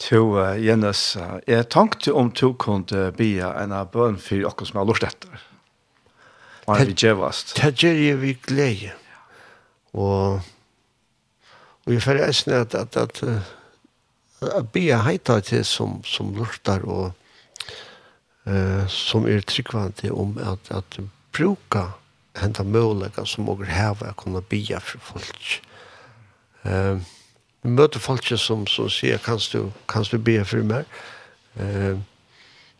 [0.00, 4.78] To uh, Jens, uh, jeg tenkte om du kunne be en bønn for dere som
[4.80, 5.49] har lurt etter.
[6.78, 7.54] Har vi gjevast.
[7.58, 8.90] Det gjør jeg vi glede.
[9.92, 10.40] Og,
[11.86, 13.22] og jeg føler eisen at, at, at,
[14.42, 17.10] at bia heita til som, som lurtar og
[18.46, 21.00] uh, som er tryggvande om at, at
[21.34, 21.88] bruka
[22.38, 25.56] henta mølega som åker heva at kunne bia for folk.
[26.64, 27.00] Uh,
[27.62, 30.86] vi møter folk som, som sier, kan du, kan du bia for meg?
[31.58, 31.98] Uh,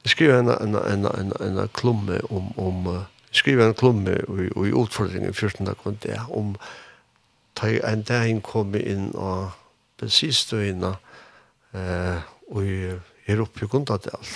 [0.04, 4.66] jeg skriver en, en, en, en, en klumme om, om uh, skriva en klumme og
[4.66, 5.68] i utfordringen 14.
[5.82, 6.56] kund det om
[7.54, 9.50] ta en dag inn komme inn og
[10.00, 10.94] bensinstøyene
[11.76, 12.64] eh, og
[13.26, 14.32] her oppe i Gundadal.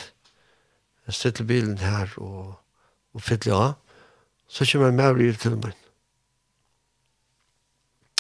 [1.06, 2.54] Jeg stiller bilen her og,
[3.14, 3.72] og fyller av.
[4.48, 5.80] Så kommer jeg med og til meg.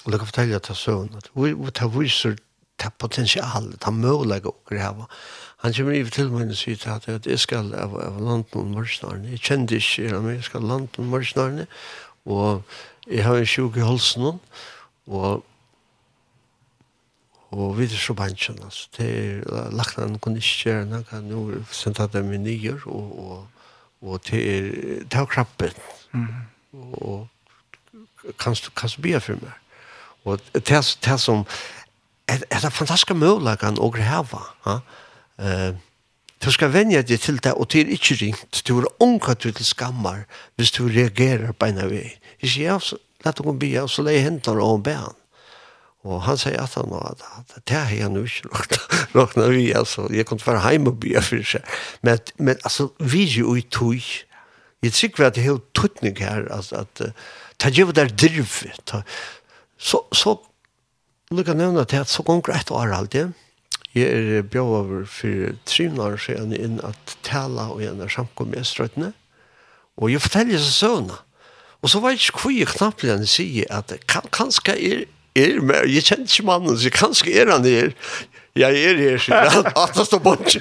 [0.04, 2.36] Og jeg kan fortelle at jeg søvn at vi tar viser
[2.80, 5.06] til potensialet, til mulighet å greve.
[5.64, 8.58] Han kommer iver til meg og sier til at, at jeg skal av, av landen
[8.60, 9.30] om morsnarene.
[9.32, 11.64] Jeg kjente ikke her med, jeg skal landen om morsnarene.
[12.28, 12.62] Og
[13.08, 14.32] jeg har en sjuk i halsen nå.
[15.06, 15.44] Og,
[17.56, 18.90] og vi er så bansjen, altså.
[18.98, 21.06] Det er lagt han kunne ikke gjøre noe.
[21.14, 23.70] Han har sendt at det er menyer, og, og,
[24.04, 24.68] og det er,
[25.08, 25.78] det er krappen.
[26.12, 26.26] Mm.
[26.92, 27.28] Og,
[28.40, 29.56] kan du, kan du be for meg?
[30.28, 31.46] Og det er, det er som,
[32.28, 34.76] er, er det fantastiske muligheter å greve, ha?
[34.76, 35.00] Ja?
[35.38, 35.74] eh,
[36.44, 38.62] du skal vennja deg til det, og det er ikke ringt.
[38.68, 40.26] Du er unga du til skammar
[40.58, 42.18] hvis du reagerer på en av vei.
[42.42, 45.16] Jeg sier, ja, så lett hun bia, og så leier hendene og be han.
[46.04, 47.16] Og han sier at han var,
[47.64, 48.50] det er jeg nå ikke
[49.14, 51.64] råkna vi, altså, jeg kunne være heim og bia for seg.
[52.04, 54.10] Men, men altså, vi er jo i tog,
[54.84, 57.06] jeg tror at det er helt tuttning her, at, at
[57.62, 58.92] det er jo der drivet,
[59.78, 60.36] så, så,
[61.32, 63.32] lukka nevna til at så gonger et år alltid,
[63.94, 68.66] Jeg er bjør over for tre år siden inn at tala og gjerne samkom med
[68.66, 69.12] strøttene.
[69.96, 71.18] Og jeg forteller seg søvnene.
[71.84, 75.02] Og så var jeg ikke hvor jeg knapt igjen sier at kan, kanskje er,
[75.36, 77.92] er med, jeg kjenner ikke mannen, så kanskje er han her.
[78.56, 80.56] Jeg er her, sier han, at han står bort.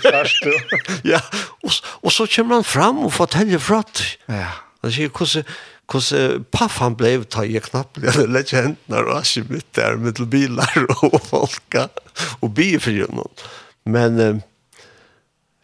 [1.14, 1.22] ja,
[1.64, 4.10] og, og så kommer han fram og forteller fra det.
[4.27, 4.51] Ja.
[4.84, 5.47] Han sier, hvordan,
[5.94, 10.18] hvordan paff han ble ta i knapp eller lett hentene og ikke mitt der med
[10.18, 11.88] til bilar og folka
[12.41, 13.45] og bier for gjennom
[13.94, 14.41] men eh,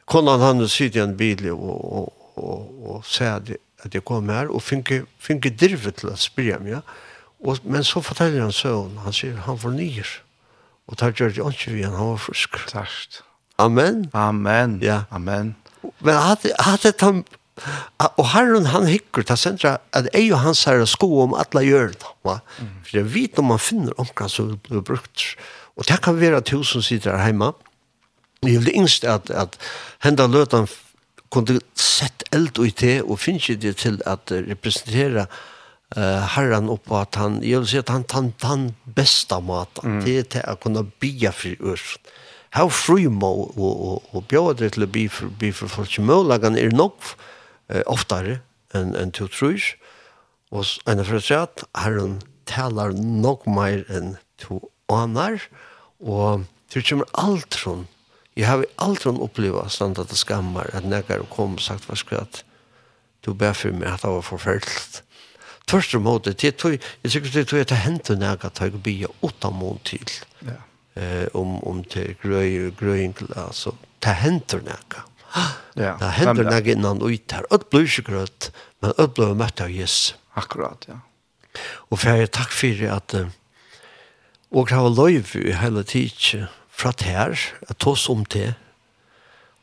[0.09, 3.53] konan han sitter i en bil og, og, og, og sier at,
[3.83, 6.83] at jeg kom her og finner, finner dirvet til å spyrja meg ja?
[7.39, 10.19] og, men så forteller han søvn han sier han får nyer
[10.89, 13.23] og tar gjør det ikke vi han var frisk klart
[13.59, 14.09] Amen.
[14.13, 14.79] Amen.
[14.81, 15.03] Ja.
[15.11, 15.55] Amen.
[15.99, 17.23] Men hade hade han
[18.17, 22.13] Og herren han hikker til sentra at ei og hans herre sko om alle hjørna.
[22.27, 22.39] Va?
[22.85, 25.25] For jeg vet om man finner omkring som blir brukt.
[25.79, 27.53] Og det kan være to som sitter her hjemme.
[28.43, 29.57] Jeg vil yngst at, at
[30.03, 30.69] henda løtan
[31.29, 36.71] kunne sett eld og i te og finnes ikke det til at representere uh, herren
[36.71, 40.01] opp på at han, jeg vil si at han tar den beste maten mm.
[40.07, 42.09] til, til å kunne bygge fri ørsen
[42.49, 46.07] how free må og og og bjóðar til å bi for bi for folk som
[46.09, 47.13] mølagan er nok
[47.69, 48.39] eh, oftare
[48.75, 49.73] enn en to trus.
[50.53, 52.19] Og enn for å si at herren
[52.49, 55.39] talar nok meir enn to anar.
[55.99, 57.87] Og til kommer alt altron.
[58.37, 62.23] Jeg har altron opplevd sånn at det skammer, at nekar kom og sagt hva skal
[62.23, 62.43] at
[63.19, 65.01] Du ber for meg at det var forferdelig.
[65.67, 66.55] Tvørst og måte, jeg
[67.11, 70.13] sikkert det tog jeg til hentet at jeg blir åtta måned til.
[70.47, 70.55] Ja.
[70.95, 75.03] Eh, om, om til grøy, grøy, altså, til hentet nekker.
[75.75, 75.95] Ja.
[75.99, 77.45] Det hender når jeg innan ut her.
[77.53, 78.49] Ødt blir ikke grøtt,
[78.81, 80.15] men ødt blir møtt av Jesus.
[80.35, 80.99] Akkurat, ja.
[81.89, 83.15] Og for jeg takk for at
[84.49, 87.35] og jeg har løyv i hele tid fra det her,
[87.67, 88.55] jeg tås om det.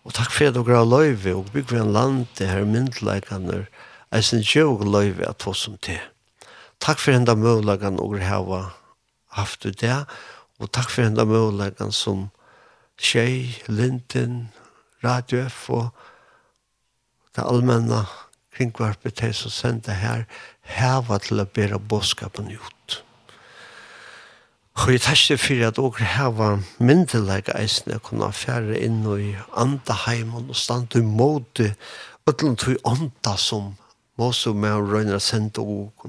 [0.07, 3.67] Og takk for at jeg har løyv og bygger en land det her myndeleggene
[4.13, 5.99] jeg synes ikke jeg løyv at tås om det.
[6.81, 8.77] Takk for enda mulighetene og jeg har
[9.35, 10.05] haft det
[10.59, 12.31] og takk for enda mulighetene som
[12.97, 14.49] Tjej, Linden,
[15.07, 15.89] radio og
[17.37, 18.07] det allmänna
[18.57, 20.25] kringvarpet her som sender her
[20.63, 23.03] heva til å bæra bådskapen ut.
[24.77, 30.51] Og jeg tar ikke for at dere heva myndelige eisene kunne affære inn i andaheimen
[30.53, 31.73] og stand i måte
[32.27, 33.75] utlån til ånda som
[34.17, 36.07] Måså med å røyne sende og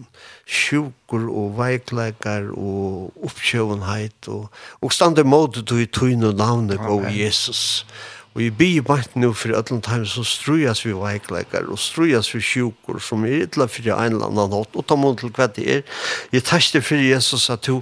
[0.47, 4.45] sjukur og veikleikar og oppkjøvenhet og,
[4.79, 7.83] og stande måte til tøyne navnet på Jesus.
[7.83, 8.16] Amen.
[8.37, 12.29] Og jeg blir bare nå for at noen time så strujas vi veikleikar og strujas
[12.35, 15.47] vi sjukur som er ytla for en eller annen nåt og ta mån til hva
[15.55, 15.81] det er.
[16.29, 17.81] Jeg tæster for Jesus at du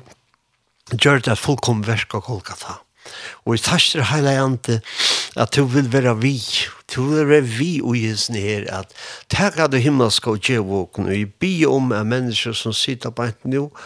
[0.95, 2.79] gjør det fullkom verk av Kolkata.
[3.43, 4.79] Og jeg tæster heila jante
[5.35, 6.39] at du vil være vi.
[6.95, 8.95] Du vil være vi og jesen her at
[9.27, 13.35] takk at du himmelska og djevåken og jeg blir om er mennesker som sitter bare
[13.43, 13.77] nå og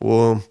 [0.00, 0.44] og,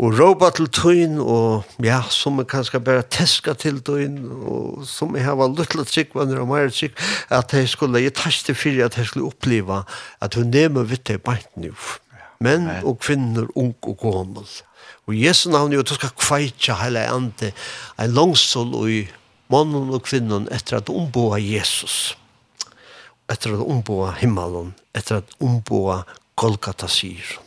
[0.00, 5.16] og råpa til tøyn, og ja, som er kanskje bare teska til tøyn, og som
[5.16, 6.96] er hava luttla tryggvanner og meira trygg,
[7.28, 9.82] at jeg skulle, jeg tæste fyrir at jeg skulle oppleva
[10.20, 11.74] at hun nemer vitt i beint nu.
[12.40, 14.48] Menn og kvinner, ung og gommel.
[15.06, 17.52] Og Jesu navn jo, du skal kveitja heile ande,
[18.00, 19.00] en langsål og i
[19.52, 22.16] mannen og kvinnan etter at omboa Jesus.
[23.30, 26.02] Etter at omboa himmelen, etter at omboa
[26.36, 27.45] Golgata sier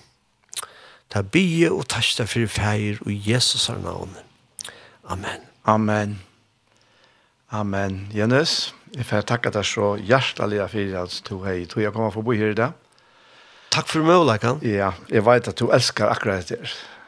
[1.09, 4.15] ta bie og tasta fyrir feir og Jesus er navn.
[5.09, 5.45] Amen.
[5.65, 6.19] Amen.
[7.51, 8.11] Amen.
[8.13, 11.65] Jens, jeg får takke deg så hjertelig for at du hei.
[11.65, 12.71] tog jeg kommer forbi her i dag.
[13.69, 14.61] Takk for muligheten.
[14.65, 16.61] Ja, jeg vet at du elsker akkurat det.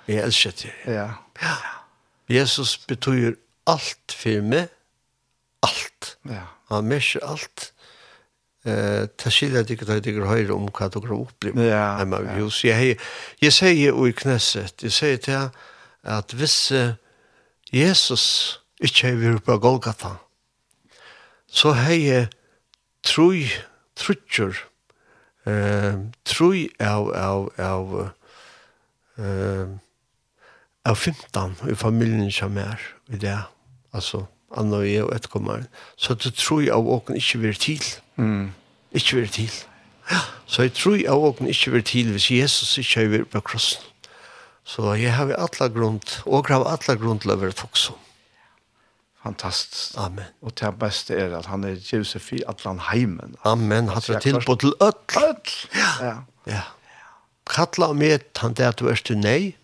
[0.07, 0.73] Jeg elsker det.
[0.85, 1.07] Ja.
[1.41, 1.55] ja.
[2.29, 3.33] Jesus betyr
[3.67, 4.69] alt for meg.
[5.65, 6.17] Alt.
[6.29, 6.45] Ja.
[6.69, 7.71] Han merker alt
[8.63, 11.63] eh ta skilja dig att dig höra om vad du går upp blir.
[11.63, 11.95] Ja.
[11.97, 12.63] Hemma i hus.
[12.63, 12.99] Jag hej
[13.39, 14.83] jag säger ju i knässet.
[14.83, 15.49] Jag säger till
[16.03, 16.71] att viss
[17.71, 20.15] Jesus inte är vid på Golgata.
[21.49, 22.29] Så hej
[23.05, 23.51] troj
[23.97, 24.57] trutcher
[25.45, 25.93] eh
[26.23, 28.09] troj av av av
[29.17, 29.67] eh
[30.83, 33.39] av 15 i familjen som är i det.
[33.91, 35.65] Alltså Anna och jag ett kommer.
[35.95, 37.81] Så det tror jag och inte blir till.
[37.81, 38.51] Mm Mm.
[38.91, 39.51] Ikke vil til.
[40.45, 43.83] Så jeg tror jeg åken ikke vil til hvis Jesus ikke vil på krossen.
[44.63, 47.97] Så jeg har alle grunn, og har alle grunn til å være fokusom.
[49.23, 49.97] Fantastisk.
[50.01, 50.29] Amen.
[50.41, 53.35] Og det beste er at han er Josef i alle heimen.
[53.45, 53.89] Amen.
[53.89, 55.17] Han er til på til øtl.
[55.21, 55.57] Øtl.
[56.01, 56.15] Ja.
[56.49, 56.61] ja.
[57.49, 59.55] Kattla med han det at du er til nei.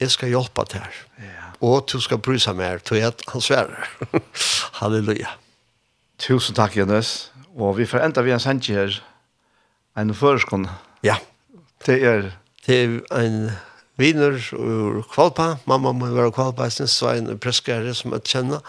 [0.00, 1.02] Jeg skal hjelpe til her.
[1.20, 1.50] Ja.
[1.60, 2.78] Og du skal bry seg mer.
[2.78, 3.84] til at han sverre.
[4.80, 5.36] Halleluja.
[6.18, 7.30] Tusen takk, Jens.
[7.56, 9.00] Og vi får enda vi en sendtje her,
[9.98, 10.68] en føreskånd.
[11.02, 11.16] Ja.
[11.86, 12.30] Det er...
[12.66, 13.50] Det er en
[13.96, 15.56] viner ur Kvalpa.
[15.66, 18.60] Mamma må være Kvalpa, jeg synes var en preskere som jeg kjenner.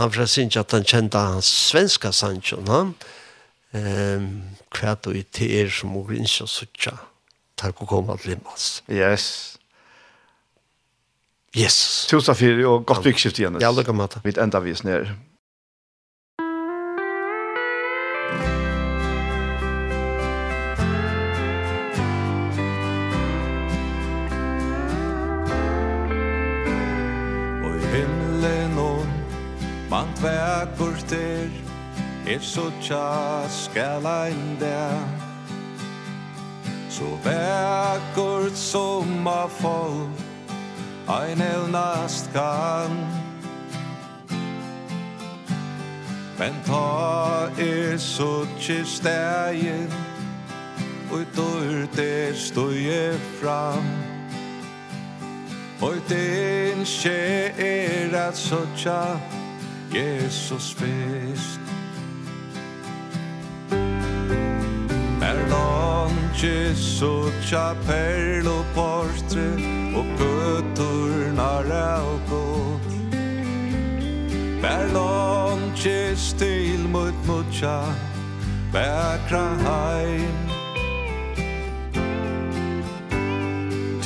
[0.00, 2.94] Han fra synes at han kjente hans svenska sannsjon, han.
[3.76, 4.30] Ehm,
[4.74, 6.96] kvært og i teer som hun ikke og suttja.
[7.56, 8.82] Takk og kom at limmas.
[8.92, 9.56] Yes.
[11.56, 12.06] Yes.
[12.10, 13.60] Tusen fyrir og godt byggskift igjen.
[13.60, 14.20] Ja, lukka mata.
[14.24, 15.16] Vi enda vis nere.
[27.96, 29.06] himmelen og
[29.90, 31.48] man tvær burter
[32.26, 34.98] Er så tja skal ein der.
[36.90, 40.10] Så verkur som av folk
[41.08, 42.96] Ein elnast kan
[46.38, 49.92] Men ta er så tjistægin
[51.10, 54.05] Og dør det støye fram.
[55.80, 59.20] Poiten skjer at sotja
[59.92, 61.60] Jesus fest
[65.20, 69.52] Er lanche sotja perlo portre
[70.00, 72.80] Og gøtur nara og god
[74.64, 77.80] Er lanche stil mot mutja
[78.72, 80.55] Vækra heim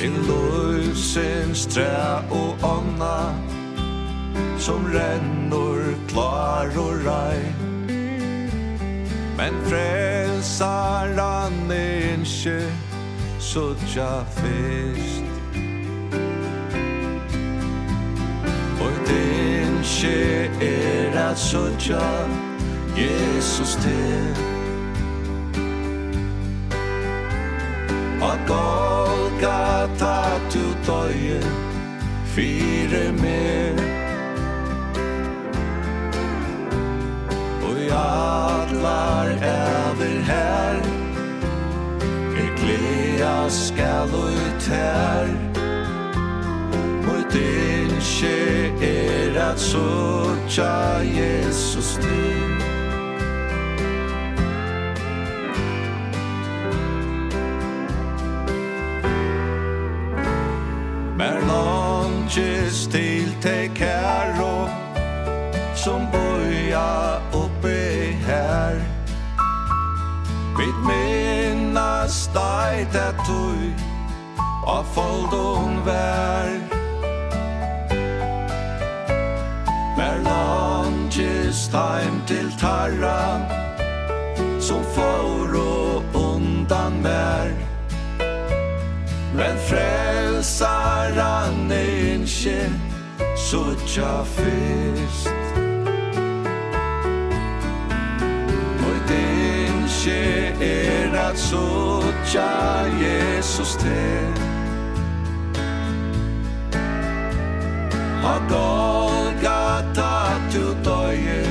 [0.01, 3.35] Til løsens træ og ånda
[4.59, 7.41] Som rennor klar og rei
[9.37, 12.63] Men frelsar han ikke
[13.41, 15.25] Suttja fyrst.
[18.81, 22.27] Og din ikkje er at suttja
[22.97, 24.50] Jesus til.
[28.51, 31.41] Golgata tu toie
[32.35, 33.75] fire mer
[37.71, 40.77] Oi atlar ever her
[42.41, 45.27] Er glea skal ut her.
[47.13, 47.95] Og din
[48.83, 52.70] er at sotja Jesus din
[62.31, 64.69] Mykje til te kæro
[65.75, 68.79] Som boja oppe her
[70.55, 73.75] Vid minna steit at tui
[74.63, 76.55] Av foldon vær
[79.99, 83.43] Mer langes time til tarra
[84.61, 87.51] Som foro undan mer
[89.35, 91.73] Men frälsar han
[92.41, 92.71] ikkje
[93.37, 95.29] Sotja fyrst.
[98.81, 104.33] Moit ikkje er at sotja Jesus til
[108.25, 111.45] Ha Golgata tu døye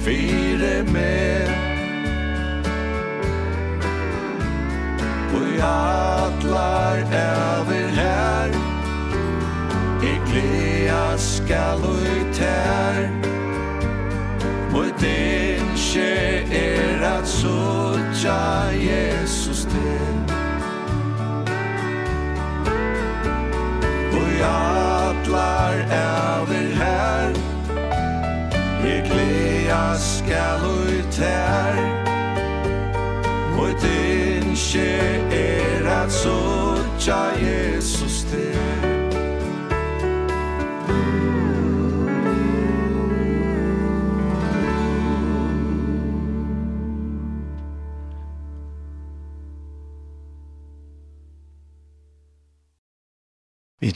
[0.00, 1.68] Fyre mer
[5.58, 7.67] i atlar er
[11.48, 13.10] galui ter
[14.70, 20.16] Mot inche er at sotja Jesus til.
[24.12, 27.32] Og atlar ever her.
[28.84, 31.74] Jeg glea skal ui ter
[33.56, 34.90] Mot inche
[35.32, 38.87] er at sotja Jesus til.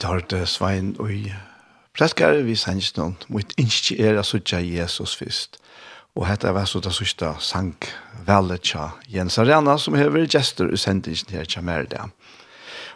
[0.08, 1.10] hørte Svein og
[1.92, 5.58] Preskare, vi sanns noen, mot innskje er å sutja Jesus først.
[6.16, 7.74] Og hette var så det sørste sang
[8.24, 12.00] velet tja Jens Arena, som hever gestor i sendingen her tja mer det.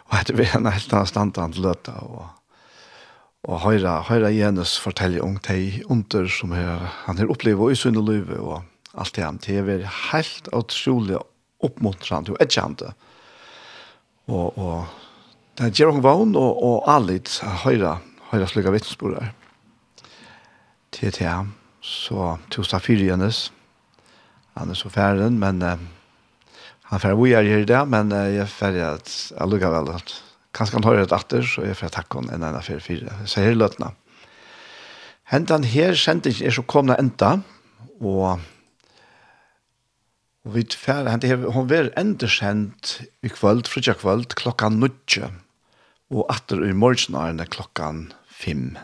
[0.09, 2.25] Og hette var en helt annen til løta, og,
[3.45, 8.01] og høyre, høyre Jens fortelle om de under som her, han har opplevd i sunne
[8.01, 11.21] løyve, og alt det han til er helt utrolig
[11.61, 12.93] oppmuntrande og edgjende.
[14.27, 15.06] Og, og
[15.57, 17.31] Det gjør hun vann og, og allit
[17.63, 17.95] høyre,
[18.29, 19.31] høyre slukka vittnesbordet.
[20.93, 23.47] Til til ham, så tusen fyra hennes.
[24.57, 25.79] Han er så færen, men uh,
[26.91, 30.13] han færer hvor jeg gjør det, men uh, jeg færer at jeg lukker vel at
[30.53, 32.81] kanskje han høyre et atter, så jeg færer takk henne enn enn fire.
[32.81, 33.17] fyra.
[33.25, 33.89] Så her løtene.
[35.33, 37.39] Hentan her kjente ikke er så komna enda,
[37.97, 38.37] og
[40.47, 45.27] Og vi tfer, hent, hon ver endersendt i kvöld, frutja kvöld, klokka nudje
[46.13, 48.77] og atter i morgen er det klokkan fem.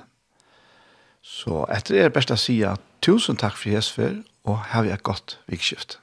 [1.23, 4.91] Så etter det er best å si at tusen takk for Jesper, og ha vi
[4.91, 5.99] et godt vikskift.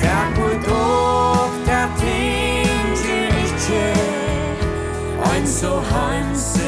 [0.00, 3.84] Takk for dere ting til ikke,
[5.32, 6.59] ein så hans